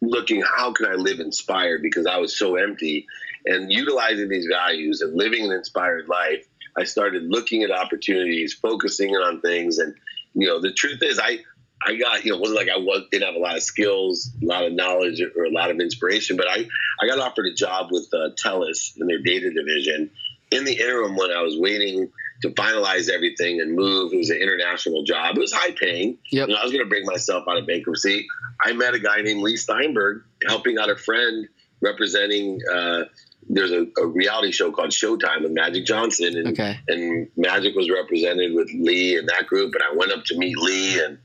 [0.00, 3.06] looking how can I live inspired because I was so empty
[3.46, 6.46] and utilizing these values and living an inspired life.
[6.76, 9.94] I started looking at opportunities, focusing on things, and
[10.34, 11.40] you know the truth is I
[11.84, 14.46] I got you know wasn't like I was didn't have a lot of skills, a
[14.46, 16.66] lot of knowledge, or a lot of inspiration, but I
[17.00, 20.10] I got offered a job with uh, TELUS in their data division.
[20.50, 22.10] In the interim, when I was waiting
[22.44, 24.12] to finalize everything and move.
[24.12, 25.38] It was an international job.
[25.38, 26.18] It was high paying.
[26.30, 26.48] Yep.
[26.48, 28.26] You know, I was going to bring myself out of bankruptcy.
[28.62, 31.48] I met a guy named Leigh Steinberg helping out a friend
[31.80, 32.60] representing.
[32.70, 33.04] Uh,
[33.48, 36.78] there's a, a, reality show called Showtime with Magic Johnson, and okay.
[36.88, 39.74] and Magic was represented with Leigh and that group.
[39.74, 41.18] And I went up to meet Leigh, and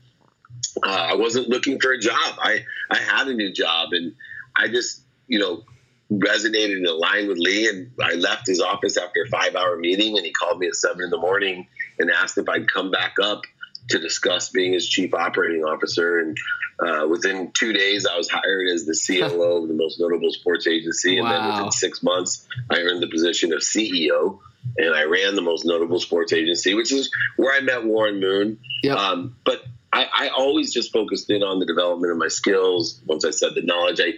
[0.82, 2.38] uh, I wasn't looking for a job.
[2.38, 4.14] I I had a new job, and
[4.56, 5.64] I just you know
[6.12, 7.68] resonated and aligned with Leigh.
[7.68, 10.74] And I left his office after a five hour meeting, and he called me at
[10.74, 11.66] seven in the morning
[11.98, 13.42] and asked if I'd come back up
[13.90, 16.18] to discuss being his chief operating officer.
[16.18, 16.38] And
[16.80, 20.66] uh, within two days, I was hired as the COO of the most notable sports
[20.66, 21.20] agency.
[21.20, 21.26] Wow.
[21.26, 24.38] And then within six months, I earned the position of CEO.
[24.76, 28.58] And I ran the most notable sports agency, which is where I met Warren Moon.
[28.82, 28.96] Yep.
[28.96, 33.00] Um, but I, I, always just focused in on the development of my skills.
[33.06, 34.12] Once I said the knowledge, I,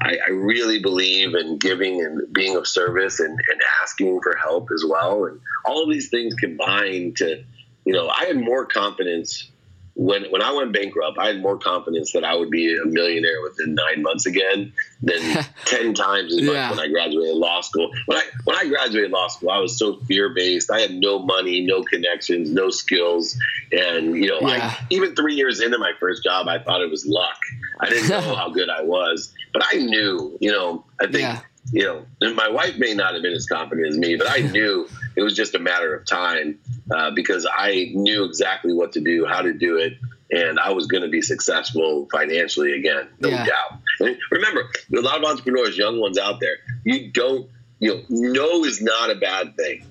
[0.00, 4.68] I, I really believe in giving and being of service and, and asking for help
[4.72, 5.24] as well.
[5.24, 7.42] And all of these things combined to,
[7.84, 9.50] you know, I had more confidence
[9.96, 13.40] when when I went bankrupt, I had more confidence that I would be a millionaire
[13.42, 16.70] within nine months again than ten times as much yeah.
[16.70, 17.90] when I graduated law school.
[18.04, 20.70] When I when I graduated law school, I was so fear based.
[20.70, 23.38] I had no money, no connections, no skills,
[23.72, 24.74] and you know, yeah.
[24.78, 27.38] I, even three years into my first job, I thought it was luck.
[27.80, 30.36] I didn't know how good I was, but I knew.
[30.40, 31.20] You know, I think.
[31.20, 31.40] Yeah
[31.72, 34.38] you know, and my wife may not have been as confident as me, but I
[34.38, 36.58] knew it was just a matter of time
[36.94, 39.94] uh, because I knew exactly what to do, how to do it,
[40.30, 43.46] and I was going to be successful financially again, no yeah.
[43.46, 43.80] doubt.
[44.00, 47.48] And remember, a lot of entrepreneurs, young ones out there, you don't,
[47.80, 49.84] you know, no is not a bad thing.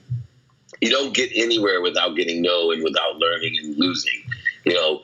[0.81, 4.23] You don't get anywhere without getting no and without learning and losing.
[4.65, 5.03] You know,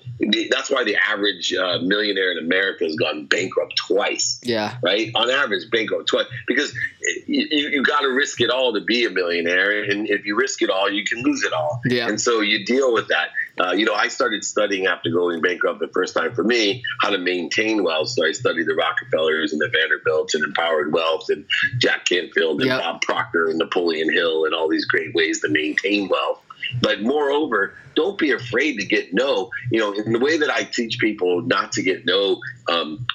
[0.50, 4.40] that's why the average uh, millionaire in America has gone bankrupt twice.
[4.44, 4.78] Yeah.
[4.84, 5.12] Right?
[5.16, 6.28] On average, bankrupt twice.
[6.48, 6.74] Because
[7.26, 9.84] you, you got to risk it all to be a millionaire.
[9.84, 11.82] And if you risk it all, you can lose it all.
[11.86, 12.08] Yeah.
[12.08, 13.30] And so you deal with that.
[13.60, 17.10] Uh, you know, I started studying after going bankrupt the first time for me how
[17.10, 18.10] to maintain wealth.
[18.10, 21.46] So I studied the Rockefellers and the Vanderbilts and Empowered Wealth and
[21.78, 22.82] Jack Canfield and yep.
[22.82, 26.42] Bob Proctor and Napoleon Hill and all these great ways to maintain wealth.
[26.80, 29.52] But moreover, don't be afraid to get no.
[29.72, 33.06] You know, in the way that I teach people not to get no, um,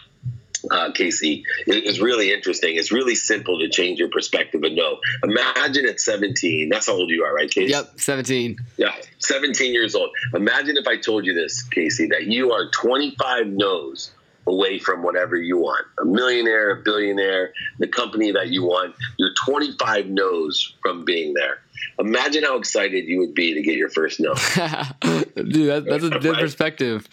[0.70, 2.76] uh, Casey, is really interesting.
[2.76, 4.98] It's really simple to change your perspective of no.
[5.22, 7.72] Imagine at 17, that's how old you are, right, Casey?
[7.72, 8.58] Yep, 17.
[8.76, 10.10] Yeah, 17 years old.
[10.34, 14.10] Imagine if I told you this, Casey, that you are 25 no's
[14.46, 18.94] away from whatever you want a millionaire, a billionaire, the company that you want.
[19.18, 21.58] You're 25 no's from being there.
[21.98, 24.34] Imagine how excited you would be to get your first no.
[24.34, 26.40] Dude, that, that's a good right?
[26.40, 27.08] perspective.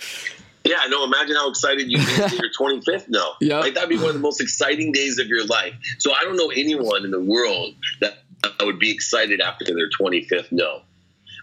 [0.63, 3.33] Yeah, no, imagine how excited you'd be to get your 25th no.
[3.41, 3.61] Yep.
[3.61, 5.73] Like, that'd be one of the most exciting days of your life.
[5.99, 8.19] So I don't know anyone in the world that
[8.61, 10.81] would be excited after their 25th no.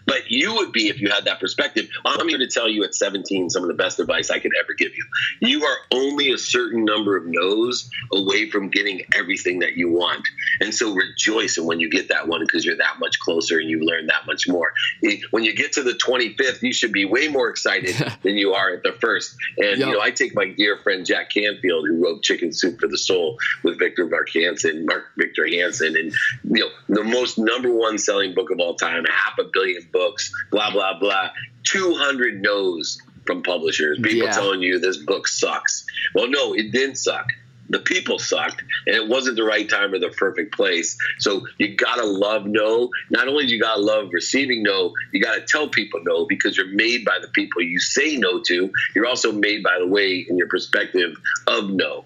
[0.05, 1.87] But you would be if you had that perspective.
[2.05, 4.73] I'm here to tell you at 17 some of the best advice I could ever
[4.73, 5.05] give you.
[5.39, 10.27] You are only a certain number of no's away from getting everything that you want.
[10.59, 13.69] And so rejoice in when you get that one because you're that much closer and
[13.69, 14.73] you learn that much more.
[15.31, 18.73] When you get to the 25th, you should be way more excited than you are
[18.73, 19.35] at the first.
[19.57, 19.87] And, yep.
[19.87, 22.97] you know, I take my dear friend Jack Canfield, who wrote Chicken Soup for the
[22.97, 27.97] Soul with Victor Mark Hansen, Mark Victor Hansen, and, you know, the most number one
[27.97, 31.29] selling book of all time, half a billion books, blah, blah, blah.
[31.63, 33.99] 200 no's from publishers.
[34.01, 34.31] People yeah.
[34.31, 35.85] telling you this book sucks.
[36.15, 37.27] Well, no, it didn't suck.
[37.69, 40.97] The people sucked, and it wasn't the right time or the perfect place.
[41.19, 42.89] So you gotta love no.
[43.09, 46.67] Not only do you gotta love receiving no, you gotta tell people no because you're
[46.67, 48.69] made by the people you say no to.
[48.93, 51.15] You're also made by the way and your perspective
[51.47, 52.03] of no.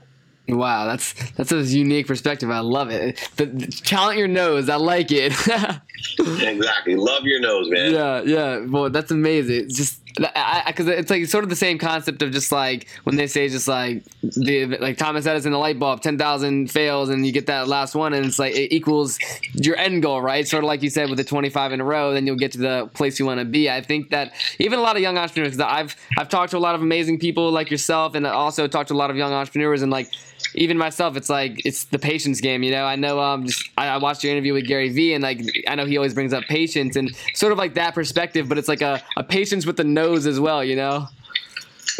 [0.47, 2.51] Wow, that's that's a unique perspective.
[2.51, 3.29] I love it.
[3.37, 4.69] The, the count your no's.
[4.69, 5.31] I like it.
[6.19, 6.95] exactly.
[6.95, 7.91] Love your nose, man.
[7.91, 8.65] Yeah, yeah.
[8.65, 9.69] Well, that's amazing.
[9.69, 13.49] Just because it's like sort of the same concept of just like when they say
[13.49, 17.47] just like the like Thomas Edison the light bulb ten thousand fails and you get
[17.47, 19.19] that last one and it's like it equals
[19.53, 21.83] your end goal right sort of like you said with the twenty five in a
[21.83, 24.79] row then you'll get to the place you want to be I think that even
[24.79, 27.69] a lot of young entrepreneurs I've I've talked to a lot of amazing people like
[27.69, 30.07] yourself and also talked to a lot of young entrepreneurs and like
[30.53, 32.63] even myself, it's like it's the patience game.
[32.63, 33.19] You know, I know.
[33.19, 35.97] Um, just, I, I, watched your interview with Gary Vee, and like I know he
[35.97, 39.23] always brings up patience and sort of like that perspective, but it's like a, a
[39.23, 40.63] patience with the no's as well.
[40.63, 41.07] You know.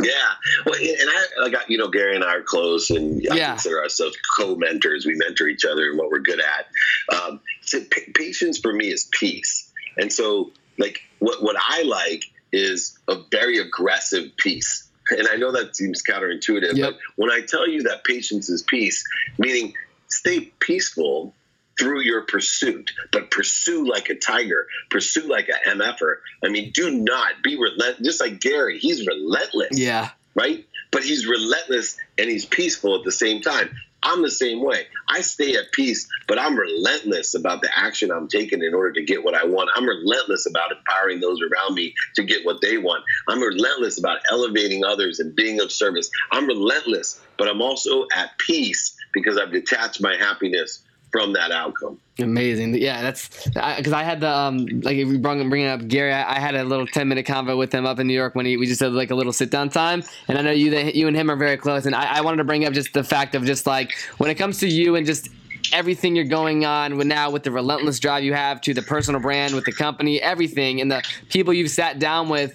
[0.03, 0.11] Yeah,
[0.65, 3.49] well, and I like you know Gary and I are close, and I yeah.
[3.51, 5.05] consider ourselves co-mentors.
[5.05, 7.15] We mentor each other in what we're good at.
[7.15, 7.79] Um, so
[8.13, 13.57] patience for me is peace, and so like what what I like is a very
[13.57, 14.84] aggressive peace
[15.17, 16.93] and I know that seems counterintuitive, yep.
[16.93, 19.03] but when I tell you that patience is peace,
[19.37, 19.73] meaning
[20.07, 21.33] stay peaceful
[21.77, 26.17] through your pursuit, but pursue like a tiger, pursue like a MFer.
[26.43, 28.05] I mean, do not be relentless.
[28.05, 29.77] Just like Gary, he's relentless.
[29.77, 30.09] Yeah.
[30.35, 30.65] Right?
[30.91, 33.75] But he's relentless and he's peaceful at the same time.
[34.05, 34.85] I'm the same way.
[35.09, 39.03] I stay at peace, but I'm relentless about the action I'm taking in order to
[39.03, 39.71] get what I want.
[39.75, 43.03] I'm relentless about empowering those around me to get what they want.
[43.27, 46.11] I'm relentless about elevating others and being of service.
[46.31, 50.84] I'm relentless, but I'm also at peace because I've detached my happiness
[51.15, 51.97] from that outcome.
[52.19, 52.75] Amazing.
[52.75, 56.11] Yeah, that's because I, I, had the um like if we bring bringing up Gary,
[56.11, 58.45] I, I, had a little ten minute convo with him up in New York when
[58.45, 60.95] he we just had like a little sit down time, and I know you that
[60.95, 63.03] you and him are very close, and I, I wanted to bring up just the
[63.03, 65.29] fact of just like when it comes to you and just
[65.73, 69.21] everything you're going on with now with the relentless drive you have to the personal
[69.21, 72.53] brand with the company everything and the people you've sat down with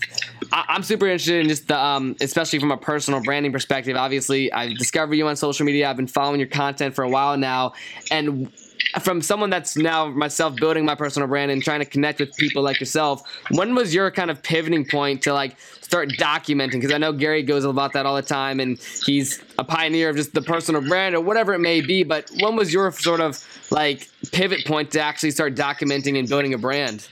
[0.52, 3.96] I, am super interested in just the um, especially from a personal branding perspective.
[3.96, 5.88] Obviously i discovered you on social media.
[5.88, 7.72] I've been following your content for a while now.
[8.10, 8.52] And
[9.00, 12.62] from someone that's now myself building my personal brand and trying to connect with people
[12.62, 16.72] like yourself, when was your kind of pivoting point to like start documenting?
[16.72, 20.16] Because I know Gary goes about that all the time and he's a pioneer of
[20.16, 22.02] just the personal brand or whatever it may be.
[22.02, 23.38] But when was your sort of
[23.70, 27.08] like pivot point to actually start documenting and building a brand?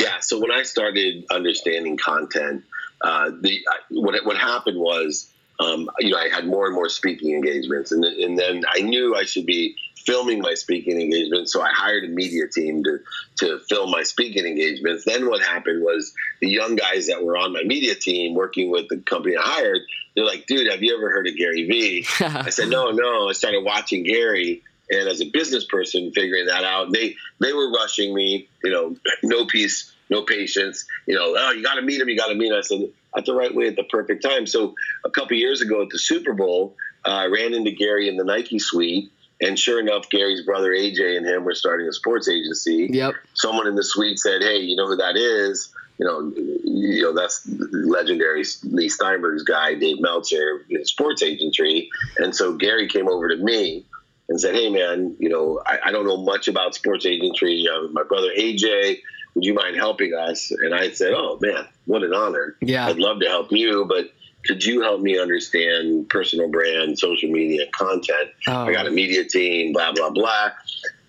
[0.00, 2.64] Yeah, so when I started understanding content,
[3.02, 7.34] uh, the what what happened was, um, you know, I had more and more speaking
[7.34, 11.52] engagements, and and then I knew I should be filming my speaking engagements.
[11.52, 12.98] So I hired a media team to
[13.38, 15.04] to film my speaking engagements.
[15.04, 18.88] Then what happened was the young guys that were on my media team working with
[18.88, 19.80] the company I hired,
[20.14, 22.06] they're like, dude, have you ever heard of Gary Vee?
[22.20, 23.28] I said, no, no.
[23.28, 24.62] I started watching Gary.
[24.90, 28.48] And as a business person, figuring that out, they they were rushing me.
[28.62, 30.84] You know, no peace, no patience.
[31.06, 32.08] You know, oh, you got to meet him.
[32.08, 32.58] You got to meet him.
[32.58, 34.46] I said, at the right way at the perfect time.
[34.46, 38.16] So a couple years ago at the Super Bowl, uh, I ran into Gary in
[38.16, 39.10] the Nike suite.
[39.44, 42.88] And sure enough, Gary's brother AJ and him were starting a sports agency.
[42.90, 43.14] Yep.
[43.34, 45.70] Someone in the suite said, "Hey, you know who that is?
[45.98, 46.32] You know,
[46.64, 52.88] you know that's legendary Leigh Steinberg's guy, Dave Meltzer, in sports agency." And so Gary
[52.88, 53.84] came over to me
[54.30, 57.68] and said, "Hey, man, you know, I, I don't know much about sports agency.
[57.68, 59.00] Uh, my brother AJ,
[59.34, 62.56] would you mind helping us?" And I said, "Oh man, what an honor!
[62.62, 64.10] Yeah, I'd love to help you, but."
[64.46, 68.30] Could you help me understand personal brand, social media, content?
[68.46, 68.64] Oh.
[68.64, 70.50] I got a media team, blah, blah, blah.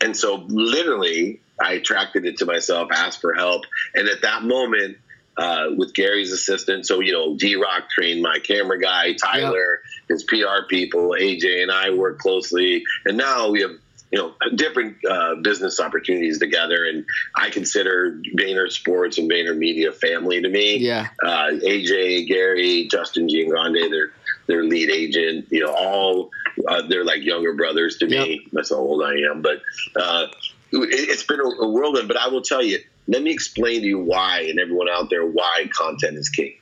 [0.01, 3.63] And so literally, I attracted it to myself, asked for help.
[3.93, 4.97] And at that moment,
[5.37, 10.09] uh, with Gary's assistant, so, you know, D Rock trained my camera guy, Tyler, yep.
[10.09, 12.83] his PR people, AJ and I work closely.
[13.05, 13.71] And now we have
[14.11, 16.85] you know different uh, business opportunities together.
[16.85, 20.77] And i consider Vayner sports and Vayner media family to me.
[20.77, 21.07] Yeah.
[21.23, 24.11] Uh, aj gary justin giangrande their
[24.47, 26.29] their lead agent you know all
[26.67, 28.27] uh, they're like younger brothers to yep.
[28.27, 29.41] me that's how old i am.
[29.41, 29.61] But
[29.95, 30.27] uh,
[30.71, 32.07] it, has been a, a whirlwind.
[32.07, 35.25] But i will tell you let me explain to you why and everyone out there
[35.25, 36.55] why content is king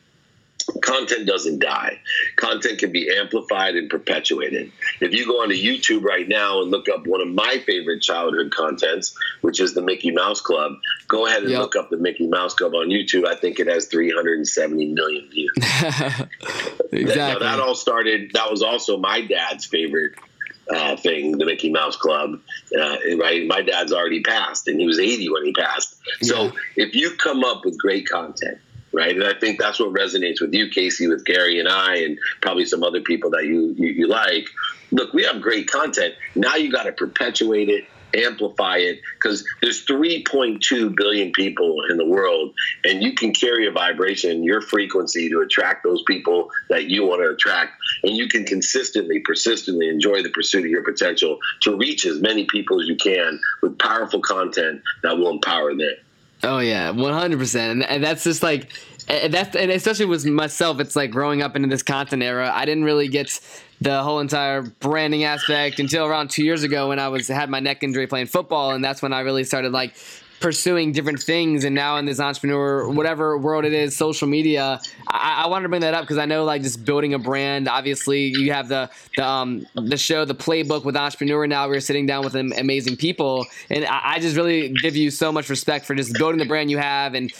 [0.81, 1.99] content doesn't die.
[2.35, 4.71] Content can be amplified and perpetuated.
[5.01, 8.51] If you go onto YouTube right now and look up one of my favorite childhood
[8.51, 10.73] contents, which is the Mickey Mouse Club,
[11.07, 11.61] go ahead and yep.
[11.61, 13.25] look up the Mickey Mouse Club on YouTube.
[13.25, 15.53] I think it has 370 million views.
[15.57, 17.03] exactly.
[17.03, 20.13] That, that all started, that was also my dad's favorite
[20.69, 22.39] uh, thing, the Mickey Mouse Club.
[22.75, 25.95] Uh, right, my dad's already passed, and he was 80 when he passed.
[26.21, 26.51] So yeah.
[26.77, 28.59] if you come up with great content,
[28.93, 29.15] right?
[29.15, 32.65] And I think that's what resonates with you, Casey, with Gary and I, and probably
[32.65, 34.47] some other people that you you, you like.
[34.91, 36.13] Look, we have great content.
[36.35, 42.05] Now you got to perpetuate it, amplify it, because there's 3.2 billion people in the
[42.05, 42.53] world,
[42.83, 47.23] and you can carry a vibration, your frequency, to attract those people that you want
[47.23, 47.71] to attract,
[48.03, 52.45] and you can consistently, persistently enjoy the pursuit of your potential to reach as many
[52.45, 55.95] people as you can with powerful content that will empower them.
[56.43, 58.69] Oh yeah, one hundred percent, and that's just like
[59.07, 60.79] that's and especially with myself.
[60.79, 62.51] It's like growing up into this content era.
[62.53, 63.39] I didn't really get
[63.81, 67.59] the whole entire branding aspect until around two years ago when I was had my
[67.59, 69.95] neck injury playing football, and that's when I really started like
[70.43, 75.43] pursuing different things and now in this entrepreneur whatever world it is social media i,
[75.45, 78.25] I wanted to bring that up because i know like just building a brand obviously
[78.25, 82.23] you have the the, um, the show the playbook with entrepreneur now we're sitting down
[82.23, 83.45] with amazing people.
[83.69, 86.71] And I, I, just really give you so much respect for just building the brand
[86.71, 87.31] you have and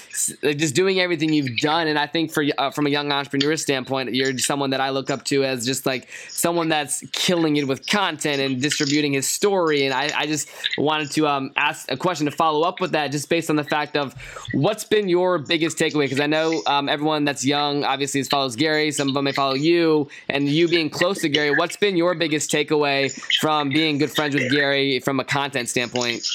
[0.42, 1.88] just doing everything you've done.
[1.88, 5.10] And i think for uh, from a young entrepreneur standpoint you're someone that i look
[5.10, 9.86] up to as just like someone that's killing it with content and distributing his story.
[9.86, 13.12] And i, I just wanted to um, ask a question to follow up with that
[13.12, 14.16] just based on the fact of
[14.54, 16.06] what's been your biggest takeaway?
[16.06, 18.92] Because I know um, everyone that's young obviously follows Gary.
[18.92, 21.52] Some of them may follow you, and you being close to Gary.
[21.52, 26.26] What's been your biggest takeaway from being good friends with Gary from a content standpoint?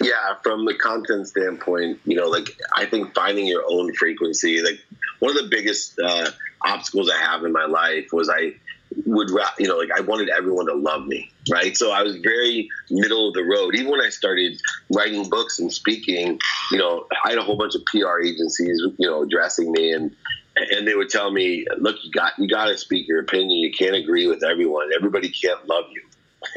[0.00, 4.80] Yeah, from the content standpoint, you know, like I think finding your own frequency, like
[5.18, 6.30] one of the biggest uh,
[6.62, 8.54] obstacles I have in my life was I
[9.04, 11.76] would you know like I wanted everyone to love me, right?
[11.76, 13.74] So I was very middle of the road.
[13.74, 14.60] Even when I started
[14.94, 16.38] writing books and speaking,
[16.70, 20.14] you know, I had a whole bunch of PR agencies, you know, addressing me and
[20.56, 23.50] and they would tell me, "Look, you got you got to speak your opinion.
[23.50, 24.90] You can't agree with everyone.
[24.94, 26.02] Everybody can't love you."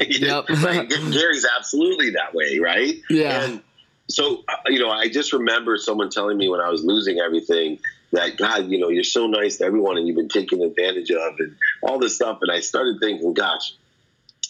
[0.00, 0.46] yep.
[1.12, 2.96] Gary's absolutely that way, right?
[3.10, 3.44] Yeah.
[3.44, 3.62] And
[4.08, 7.78] so, uh, you know, I just remember someone telling me when I was losing everything
[8.12, 11.34] that God, you know, you're so nice to everyone and you've been taken advantage of
[11.38, 12.38] and all this stuff.
[12.42, 13.74] And I started thinking, gosh,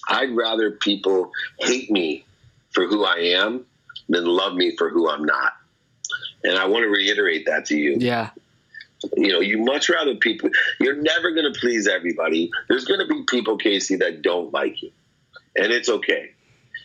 [0.09, 2.25] I'd rather people hate me
[2.71, 3.65] for who I am
[4.09, 5.53] than love me for who I'm not.
[6.45, 7.97] And I want to reiterate that to you.
[7.99, 8.31] Yeah.
[9.17, 10.51] You know, you much rather people,
[10.81, 12.51] you're never going to please everybody.
[12.69, 14.91] There's going to be people, Casey, that don't like you.
[15.57, 16.33] And it's okay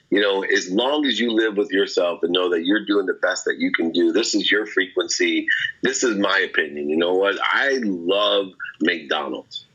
[0.10, 3.14] you know, as long as you live with yourself and know that you're doing the
[3.14, 5.48] best that you can do, this is your frequency.
[5.82, 6.90] This is my opinion.
[6.90, 7.38] You know what?
[7.42, 8.48] I love
[8.82, 9.66] McDonald's.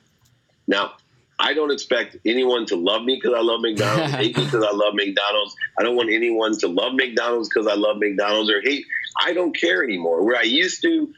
[0.67, 0.93] Now,
[1.39, 4.71] I don't expect anyone to love me because I love McDonald's, hate me because I
[4.71, 5.55] love McDonald's.
[5.79, 8.87] I don't want anyone to love McDonald's because I love McDonald's or hate.
[9.21, 10.25] I don't care anymore.
[10.25, 11.13] Where I used to,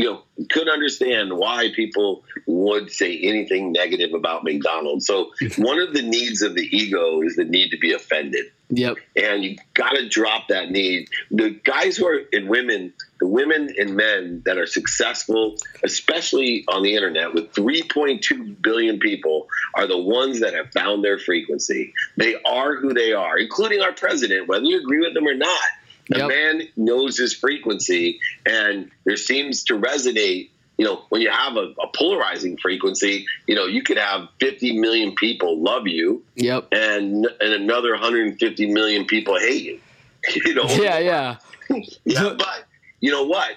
[0.00, 5.04] you know, couldn't understand why people would say anything negative about McDonald's.
[5.04, 8.46] So one of the needs of the ego is the need to be offended.
[8.70, 8.96] Yep.
[9.14, 11.10] And you got to drop that need.
[11.30, 16.82] The guys who are and women, the women and men that are successful, especially on
[16.82, 21.92] the internet with 3.2 billion people, are the ones that have found their frequency.
[22.16, 25.68] They are who they are, including our president, whether you agree with them or not.
[26.10, 26.28] The Yep.
[26.28, 30.50] man knows his frequency, and there seems to resonate.
[30.76, 34.78] You know, when you have a, a polarizing frequency, you know, you could have 50
[34.80, 36.68] million people love you, Yep.
[36.72, 39.80] and and another 150 million people hate you.
[40.46, 41.36] You know, Yeah, yeah.
[42.04, 42.64] yeah, but
[43.00, 43.52] you know what?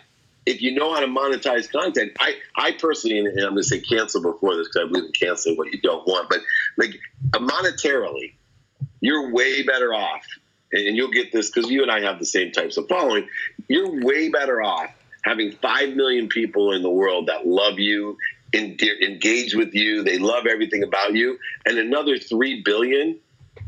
[0.45, 3.79] If you know how to monetize content, I, I personally, and I'm going to say
[3.79, 6.39] cancel before this because I believe in canceling what you don't want, but
[6.77, 6.99] like
[7.31, 8.33] monetarily,
[8.99, 10.25] you're way better off,
[10.73, 13.27] and you'll get this because you and I have the same types of following.
[13.67, 14.89] You're way better off
[15.23, 18.17] having five million people in the world that love you,
[18.53, 23.19] en- engage with you, they love everything about you, and another three billion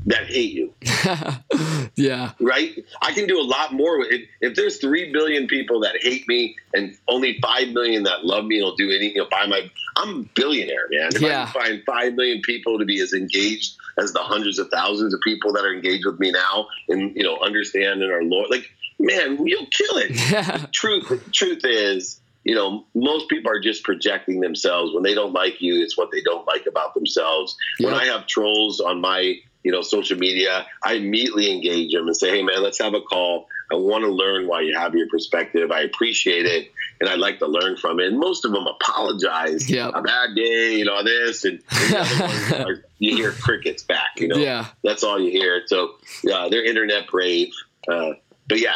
[0.08, 0.74] that hate you
[1.96, 2.32] Yeah.
[2.40, 2.72] right?
[3.02, 4.02] I can do a lot more.
[4.04, 8.46] If, if there's three billion people that hate me and only five million that love
[8.46, 11.10] me and will do anything, know, buy my, I'm a billionaire, man.
[11.16, 11.44] If Yeah.
[11.44, 15.14] I can find five million people to be as engaged as the hundreds of thousands
[15.14, 18.50] of people that are engaged with me now, and you know, understand and are loyal,
[18.50, 20.12] like, man, you'll kill it.
[20.32, 20.66] Yeah.
[20.74, 22.20] truth, truth is.
[22.44, 24.94] You know, most people are just projecting themselves.
[24.94, 27.56] When they don't like you, it's what they don't like about themselves.
[27.80, 32.16] When I have trolls on my you know social media i immediately engage them and
[32.16, 33.48] say hey man let's have a call.
[33.72, 35.72] I want to learn why you have your perspective.
[35.72, 38.08] I appreciate it and i'd like to learn from it.
[38.08, 39.68] And most of them apologize.
[39.70, 39.92] Yep.
[39.96, 43.84] a bad day you know this and, and the other ones are, you hear crickets
[43.84, 44.38] back you know?
[44.38, 44.68] Yeah.
[44.84, 45.64] that's all you hear.
[45.66, 47.52] So yeah they're internet brave
[47.88, 48.12] uh,
[48.48, 48.76] but yeah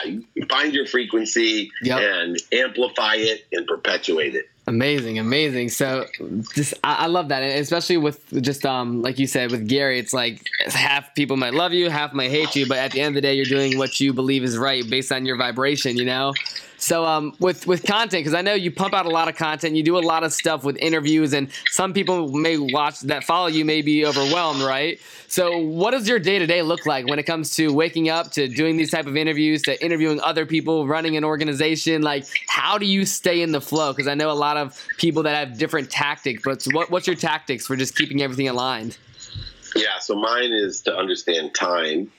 [0.50, 2.00] find your frequency Yep.
[2.02, 5.70] and amplify it and perpetuate it Amazing, amazing.
[5.70, 6.06] So,
[6.54, 9.98] just I, I love that, and especially with just um, like you said with Gary,
[9.98, 13.10] it's like half people might love you, half might hate you, but at the end
[13.10, 16.06] of the day, you're doing what you believe is right based on your vibration, you
[16.06, 16.36] know.
[16.80, 19.76] So, um, with with content, because I know you pump out a lot of content,
[19.76, 23.48] you do a lot of stuff with interviews, and some people may watch that follow
[23.48, 25.00] you may be overwhelmed, right?
[25.28, 28.32] So, what does your day to day look like when it comes to waking up
[28.32, 32.02] to doing these type of interviews, to interviewing other people, running an organization?
[32.02, 33.92] Like, how do you stay in the flow?
[33.92, 37.16] Because I know a lot of people that have different tactics, but what, what's your
[37.18, 38.98] tactics for just keeping everything aligned?
[39.76, 42.12] Yeah, so mine is to understand time.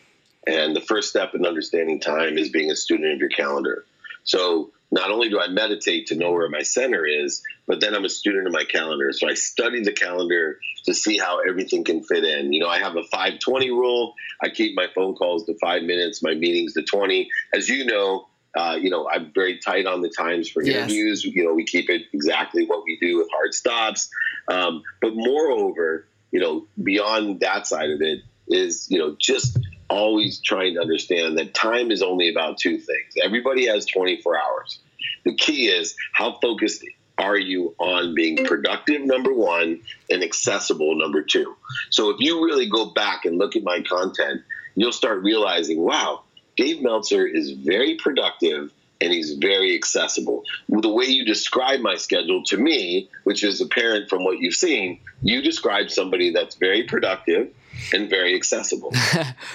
[0.47, 3.85] And the first step in understanding time is being a student of your calendar.
[4.31, 8.05] So not only do I meditate to know where my center is, but then I'm
[8.05, 9.13] a student of my calendar.
[9.13, 12.53] So I study the calendar to see how everything can fit in.
[12.53, 14.15] You know, I have a 520 rule.
[14.41, 17.29] I keep my phone calls to five minutes, my meetings to 20.
[17.53, 20.77] As you know, uh, you know, I'm very tight on the times for Yes.
[20.77, 21.25] interviews.
[21.25, 24.09] You know, we keep it exactly what we do with hard stops.
[24.49, 29.59] Um, but moreover, you know, beyond that side of it is, you know, just
[29.91, 33.15] always trying to understand that time is only about two things.
[33.23, 34.79] Everybody has 24 hours.
[35.25, 36.85] The key is how focused
[37.19, 41.55] are you on being productive, number one, and accessible, number two.
[41.91, 44.41] So if you really go back and look at my content,
[44.75, 46.23] you'll start realizing, wow,
[46.57, 50.45] Dave Meltzer is very productive and he's very accessible.
[50.69, 55.01] The way you describe my schedule to me, which is apparent from what you've seen,
[55.23, 57.51] you describe somebody that's very productive
[57.93, 58.93] and very accessible.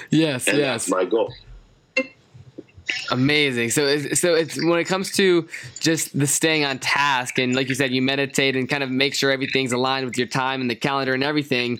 [0.09, 0.85] Yes, And yes.
[0.85, 1.33] that's my goal.
[3.11, 3.71] Amazing.
[3.71, 5.47] So, it's, so it's when it comes to
[5.79, 9.13] just the staying on task, and like you said, you meditate and kind of make
[9.15, 11.79] sure everything's aligned with your time and the calendar and everything.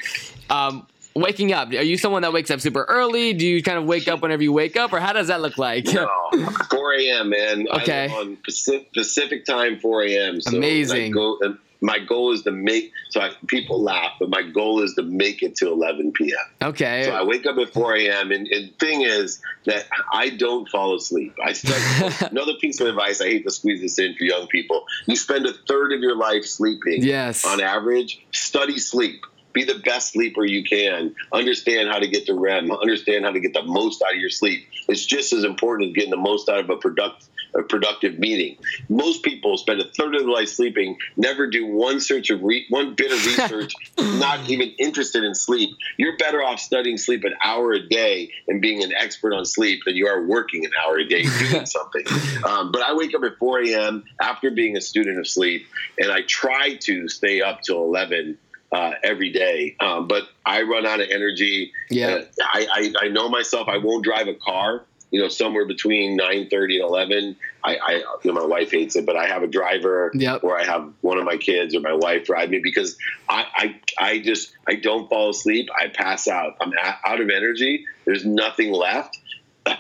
[0.50, 3.34] Um, waking up, are you someone that wakes up super early?
[3.34, 5.58] Do you kind of wake up whenever you wake up, or how does that look
[5.58, 5.86] like?
[5.86, 6.10] No,
[6.70, 7.30] 4 a.m.
[7.30, 7.68] man.
[7.70, 8.10] Okay.
[8.10, 10.42] On Pacific, Pacific time, 4 a.m.
[10.42, 11.12] So Amazing.
[11.12, 12.92] Go, uh, my goal is to make.
[13.10, 16.70] So I, people laugh, but my goal is to make it to 11 p.m.
[16.70, 17.04] Okay.
[17.04, 18.32] So I wake up at 4 a.m.
[18.32, 21.36] And, and thing is that I don't fall asleep.
[21.44, 23.22] I spend another piece of advice.
[23.22, 24.86] I hate to squeeze this in for young people.
[25.06, 27.04] You spend a third of your life sleeping.
[27.04, 27.46] Yes.
[27.46, 29.26] On average, study sleep.
[29.56, 31.16] Be the best sleeper you can.
[31.34, 32.70] Understand how to get to REM.
[32.72, 34.68] Understand how to get the most out of your sleep.
[34.88, 37.26] It's just as important as getting the most out of a product
[37.56, 38.58] a productive meeting.
[38.90, 42.66] Most people spend a third of their life sleeping, never do one search of re-
[42.70, 45.70] one bit of research, not even interested in sleep.
[45.98, 49.84] You're better off studying sleep an hour a day and being an expert on sleep
[49.86, 52.04] than you are working an hour a day doing something.
[52.44, 54.04] Um, but I wake up at 4 a.m.
[54.22, 55.66] after being a student of sleep,
[55.98, 58.38] and I try to stay up till 11
[58.72, 59.76] uh, every day.
[59.80, 61.72] Um, but I run out of energy.
[61.90, 62.22] Yeah.
[62.42, 62.68] I,
[63.02, 63.68] I, I know myself.
[63.68, 67.38] I won't drive a car you know, somewhere between nine thirty and eleven.
[67.64, 67.92] I, I
[68.24, 70.44] you know, my wife hates it, but I have a driver, Yep.
[70.44, 72.98] or I have one of my kids or my wife drive me because
[73.30, 75.70] I, I, I just I don't fall asleep.
[75.80, 76.58] I pass out.
[76.60, 76.74] I'm
[77.06, 77.86] out of energy.
[78.06, 79.18] There's nothing left.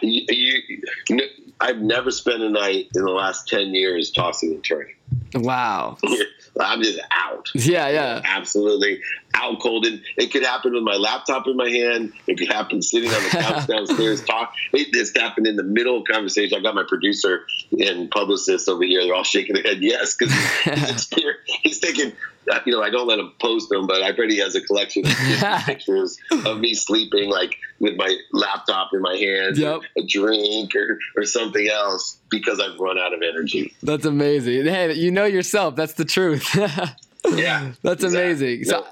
[0.02, 1.22] You, you-
[1.60, 4.96] I've never spent a night in the last ten years tossing and turning.
[5.36, 5.98] Wow.
[6.60, 7.50] I'm just out.
[7.54, 8.22] Yeah, yeah.
[8.24, 9.02] Absolutely
[9.34, 9.86] out cold.
[9.86, 12.14] And it could happen with my laptop in my hand.
[12.26, 14.54] It could happen sitting on the couch downstairs talk.
[14.72, 16.58] It, this happened in the middle of conversation.
[16.58, 17.46] I got my producer
[17.78, 19.04] and publicist over here.
[19.04, 20.34] They're all shaking their head yes because
[20.64, 21.10] he's,
[21.64, 22.14] he's thinking.
[22.50, 24.62] uh, You know, I don't let him post them, but I bet he has a
[24.62, 25.12] collection of
[25.66, 29.82] pictures of me sleeping, like with my laptop in my hand, Yep.
[29.98, 33.74] a drink or, or something else, because I've run out of energy.
[33.84, 34.66] That's amazing.
[34.66, 35.76] Hey, you know yourself.
[35.76, 36.48] That's the truth.
[37.28, 38.22] Yeah, That's exactly.
[38.24, 38.64] amazing.
[38.66, 38.88] So, No.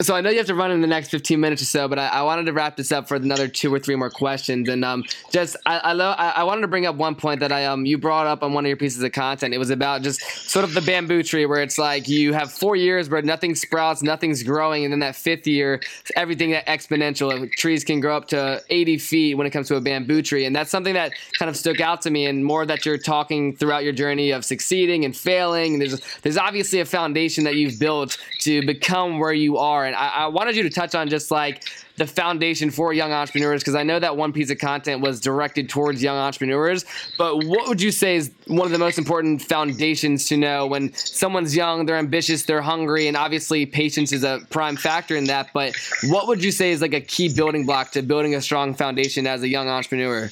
[0.00, 1.98] So, I know you have to run in the next 15 minutes or so, but
[1.98, 4.68] I, I wanted to wrap this up for another two or three more questions.
[4.68, 7.52] And um, just I I, lo- I I wanted to bring up one point that
[7.52, 9.54] I um you brought up on one of your pieces of content.
[9.54, 12.76] It was about just sort of the bamboo tree, where it's like you have four
[12.76, 15.80] years where nothing sprouts, nothing's growing, and then that fifth year,
[16.16, 17.50] everything that exponential.
[17.52, 20.54] Trees can grow up to 80 feet when it comes to a bamboo tree, and
[20.54, 22.26] that's something that kind of stuck out to me.
[22.26, 25.74] And more that you're talking throughout your journey of succeeding and failing.
[25.74, 29.71] And there's there's obviously a foundation that you've built to become where you are.
[29.80, 31.64] And I, I wanted you to touch on just like
[31.96, 35.68] the foundation for young entrepreneurs because I know that one piece of content was directed
[35.68, 36.84] towards young entrepreneurs.
[37.18, 40.92] But what would you say is one of the most important foundations to know when
[40.94, 45.50] someone's young, they're ambitious, they're hungry, and obviously patience is a prime factor in that.
[45.52, 48.74] But what would you say is like a key building block to building a strong
[48.74, 50.30] foundation as a young entrepreneur?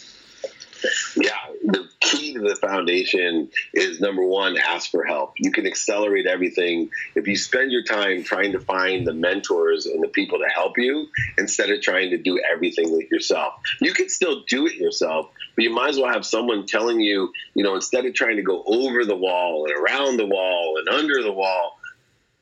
[1.17, 1.31] Yeah,
[1.63, 5.35] the key to the foundation is number one, ask for help.
[5.39, 10.03] You can accelerate everything if you spend your time trying to find the mentors and
[10.03, 11.07] the people to help you
[11.39, 13.55] instead of trying to do everything with yourself.
[13.81, 17.31] You can still do it yourself, but you might as well have someone telling you,
[17.55, 20.89] you know, instead of trying to go over the wall and around the wall and
[20.89, 21.80] under the wall,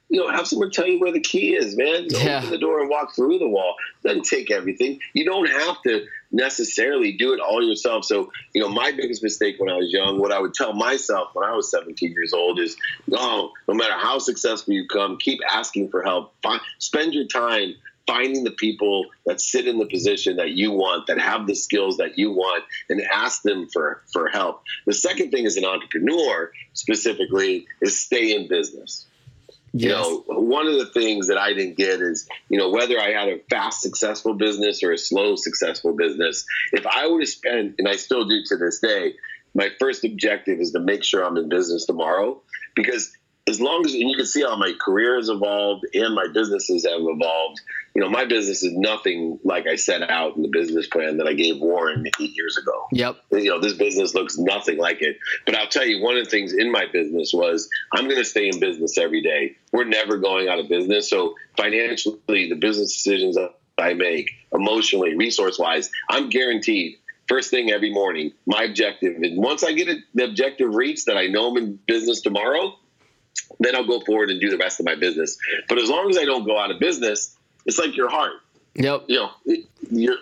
[0.08, 2.06] you know, have someone tell you where the key is, man.
[2.08, 2.38] Yeah.
[2.38, 3.76] Open the door and walk through the wall.
[4.02, 5.00] Doesn't take everything.
[5.12, 8.04] You don't have to necessarily do it all yourself.
[8.04, 11.30] So, you know, my biggest mistake when I was young, what I would tell myself
[11.34, 15.40] when I was 17 years old is, no, no matter how successful you come, keep
[15.50, 16.34] asking for help.
[16.42, 17.74] Find, spend your time
[18.06, 21.98] finding the people that sit in the position that you want, that have the skills
[21.98, 24.62] that you want, and ask them for, for help.
[24.86, 29.04] The second thing as an entrepreneur specifically is stay in business
[29.72, 33.10] you know one of the things that i didn't get is you know whether i
[33.10, 37.74] had a fast successful business or a slow successful business if i would have spent
[37.78, 39.14] and i still do to this day
[39.54, 42.40] my first objective is to make sure i'm in business tomorrow
[42.74, 43.12] because
[43.46, 46.86] as long as and you can see how my career has evolved and my businesses
[46.86, 47.60] have evolved
[47.94, 51.26] you know my business is nothing like i set out in the business plan that
[51.26, 53.16] i gave warren eight years ago Yep.
[53.32, 55.18] you know, this business looks nothing like it.
[55.44, 58.24] But I'll tell you, one of the things in my business was I'm going to
[58.24, 59.56] stay in business every day.
[59.72, 61.10] We're never going out of business.
[61.10, 66.96] So financially, the business decisions that I make, emotionally, resource wise, I'm guaranteed.
[67.28, 71.26] First thing every morning, my objective, and once I get the objective reached that I
[71.26, 72.74] know I'm in business tomorrow,
[73.60, 75.36] then I'll go forward and do the rest of my business.
[75.68, 77.36] But as long as I don't go out of business,
[77.66, 78.32] it's like your heart
[78.74, 79.04] Yep.
[79.08, 80.18] you know, it- you're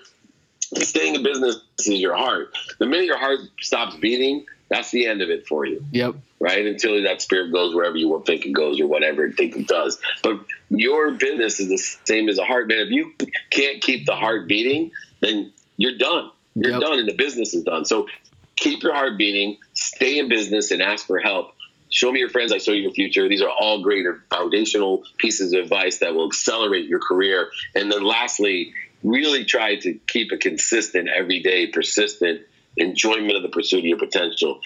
[0.83, 2.57] staying in business is your heart.
[2.79, 6.15] The minute your heart stops beating, that's the end of it for you, Yep.
[6.41, 6.67] right?
[6.67, 9.99] Until that spirit goes wherever you think it goes or whatever it think it does.
[10.23, 12.79] But your business is the same as a heart, man.
[12.79, 13.13] If you
[13.51, 16.31] can't keep the heart beating, then you're done.
[16.55, 16.81] You're Yep.
[16.81, 17.85] done, and the business is done.
[17.85, 18.09] So
[18.57, 21.53] keep your heart beating, stay in business, and ask for help.
[21.97, 23.27] Show me your friends, I show you your future.
[23.27, 27.49] These are all great foundational pieces of advice that will accelerate your career.
[27.75, 32.43] And then lastly, really try to keep a consistent, everyday, persistent
[32.77, 34.61] enjoyment of the pursuit of your potential.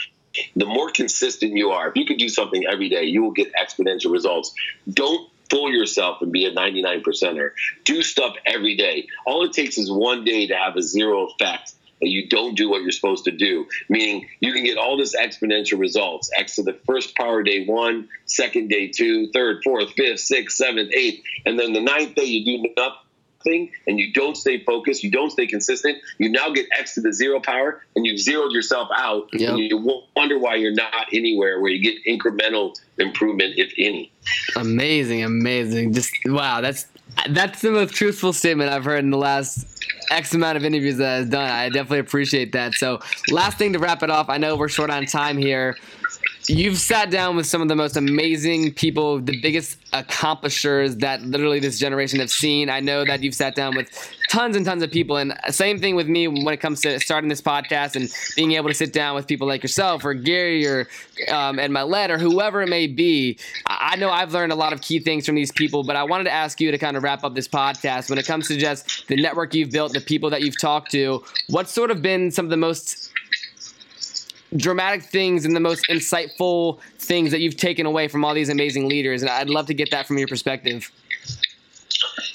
[0.56, 3.52] The more consistent you are, if you can do something every day, you will get
[3.54, 4.52] exponential results.
[4.92, 7.50] Don't fool yourself and be a 99 percenter.
[7.84, 9.06] Do stuff every day.
[9.24, 11.74] All it takes is one day to have a zero effect
[12.08, 13.66] you don't do what you're supposed to do.
[13.88, 16.30] Meaning you can get all this exponential results.
[16.36, 20.92] X to the first power day one, second day two, third, fourth, fifth, sixth, seventh,
[20.94, 25.10] eighth, and then the ninth day you do nothing and you don't stay focused, you
[25.10, 28.88] don't stay consistent, you now get X to the zero power and you've zeroed yourself
[28.94, 29.48] out Yep.
[29.50, 34.12] and you wonder why you're not anywhere where you get incremental improvement, if any.
[34.56, 35.94] Amazing, amazing.
[35.94, 36.86] Just wow, that's
[37.30, 39.66] that's the most truthful statement I've heard in the last
[40.10, 41.48] X amount of interviews that I've done.
[41.48, 42.74] I definitely appreciate that.
[42.74, 43.00] So,
[43.30, 45.76] last thing to wrap it off, I know we're short on time here.
[46.46, 51.60] You've sat down with some of the most amazing people, the biggest accomplishers that literally
[51.60, 52.70] this generation have seen.
[52.70, 53.88] I know that you've sat down with
[54.28, 57.28] tons and tons of people, and same thing with me when it comes to starting
[57.28, 60.88] this podcast and being able to sit down with people like yourself or Gary or
[61.28, 63.38] um, Ed Mylett or whoever it may be.
[63.66, 66.24] I know I've learned a lot of key things from these people, but I wanted
[66.24, 69.08] to ask you to kind of wrap up this podcast when it comes to just
[69.08, 71.22] the network you've built, the people that you've talked to.
[71.48, 73.12] What's sort of been some of the most
[74.56, 78.88] dramatic things and the most insightful things that you've taken away from all these amazing
[78.88, 79.22] leaders.
[79.22, 80.90] And I'd love to get that from your perspective.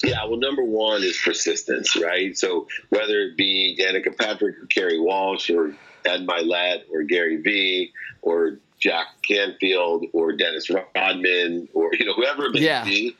[0.02, 2.36] Yeah, well, number one is persistence, right?
[2.36, 7.92] So whether it be Danica Patrick or Kerri Walsh or Ed Mylett or Gary Vee
[8.22, 12.84] or Jack Canfield or Dennis Rodman or you know whoever it may yeah.
[12.84, 13.16] be,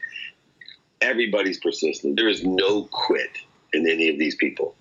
[1.01, 2.17] everybody's persistent.
[2.17, 3.31] There is no quit
[3.73, 4.75] in any of these people.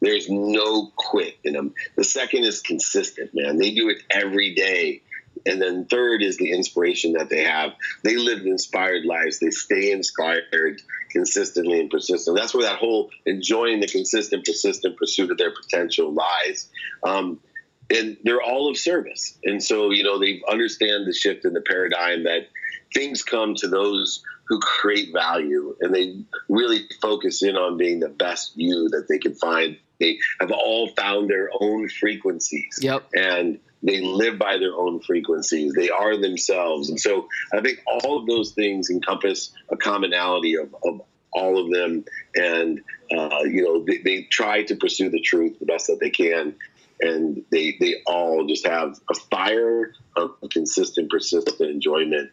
[0.00, 1.74] There's no quit in them.
[1.96, 3.58] The second is consistent, man.
[3.58, 5.02] They do it every day.
[5.46, 7.72] And then third is the inspiration that they have.
[8.04, 9.38] They live inspired lives.
[9.38, 10.80] They stay inspired
[11.10, 12.36] consistently and persistent.
[12.36, 16.68] That's where that whole enjoying the consistent, persistent pursuit of their potential lies.
[17.04, 17.40] Um,
[17.90, 19.38] and they're all of service.
[19.44, 22.48] And so, you know, they understand the shift in the paradigm that
[22.92, 28.08] things come to those who create value and they really focus in on being the
[28.08, 32.78] best you that they can find they have all found their own frequencies.
[32.80, 33.08] Yep.
[33.14, 35.72] And they live by their own frequencies.
[35.74, 36.90] They are themselves.
[36.90, 41.70] And so I think all of those things encompass a commonality of, of all of
[41.70, 42.04] them.
[42.34, 42.80] And,
[43.16, 46.54] uh, you know, they, they try to pursue the truth the best that they can.
[47.00, 52.30] And they, they all just have a fire of consistent, persistent enjoyment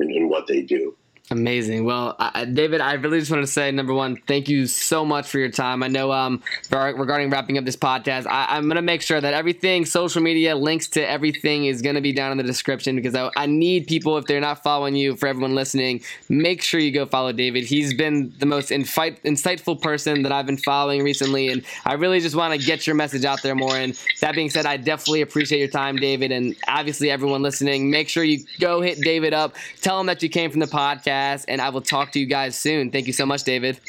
[0.00, 0.96] in, in what they do.
[1.32, 1.84] Amazing.
[1.84, 5.28] Well, I, David, I really just want to say number one, thank you so much
[5.28, 5.84] for your time.
[5.84, 9.32] I know um, regarding wrapping up this podcast, I, am going to make sure that
[9.32, 13.14] everything, social media, links to everything is going to be down in the description because
[13.14, 16.90] I, I, need people, if they're not following you, for everyone listening, make sure you
[16.90, 17.62] go follow David.
[17.62, 22.18] He's been the most infight, insightful person that I've been following recently, and I really
[22.18, 23.76] just want to get your message out there more.
[23.76, 27.88] And that being said, I definitely appreciate your time, David, and obviously everyone listening.
[27.88, 31.19] Make sure you go hit David up, tell him that you came from the podcast
[31.20, 32.90] podcast, and I will talk to you guys soon.
[32.90, 33.80] Thank you so much, David.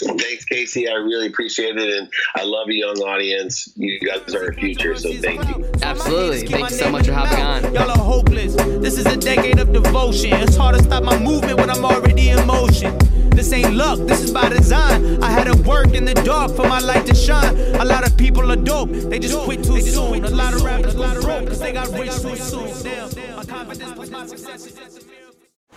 [0.00, 0.88] Thanks, Casey.
[0.88, 3.72] I really appreciate it, and I love a young audience.
[3.74, 5.68] You guys are our future, so thank you.
[5.82, 6.46] Absolutely.
[6.46, 7.74] Thank you so much for hopping on.
[7.74, 8.54] Y'all are hopeless.
[8.54, 10.34] This is a decade of devotion.
[10.34, 12.96] It's hard to stop my movement when I'm already in motion.
[13.30, 15.22] This ain't luck, this is by design.
[15.22, 17.56] I had to work in the dark for my light to shine.
[17.76, 20.24] A lot of people are dope, they just quit too soon.
[20.24, 22.82] A lot of rappers go broke because they got rich too soon.
[22.82, 25.07] Damn, my confidence was my success.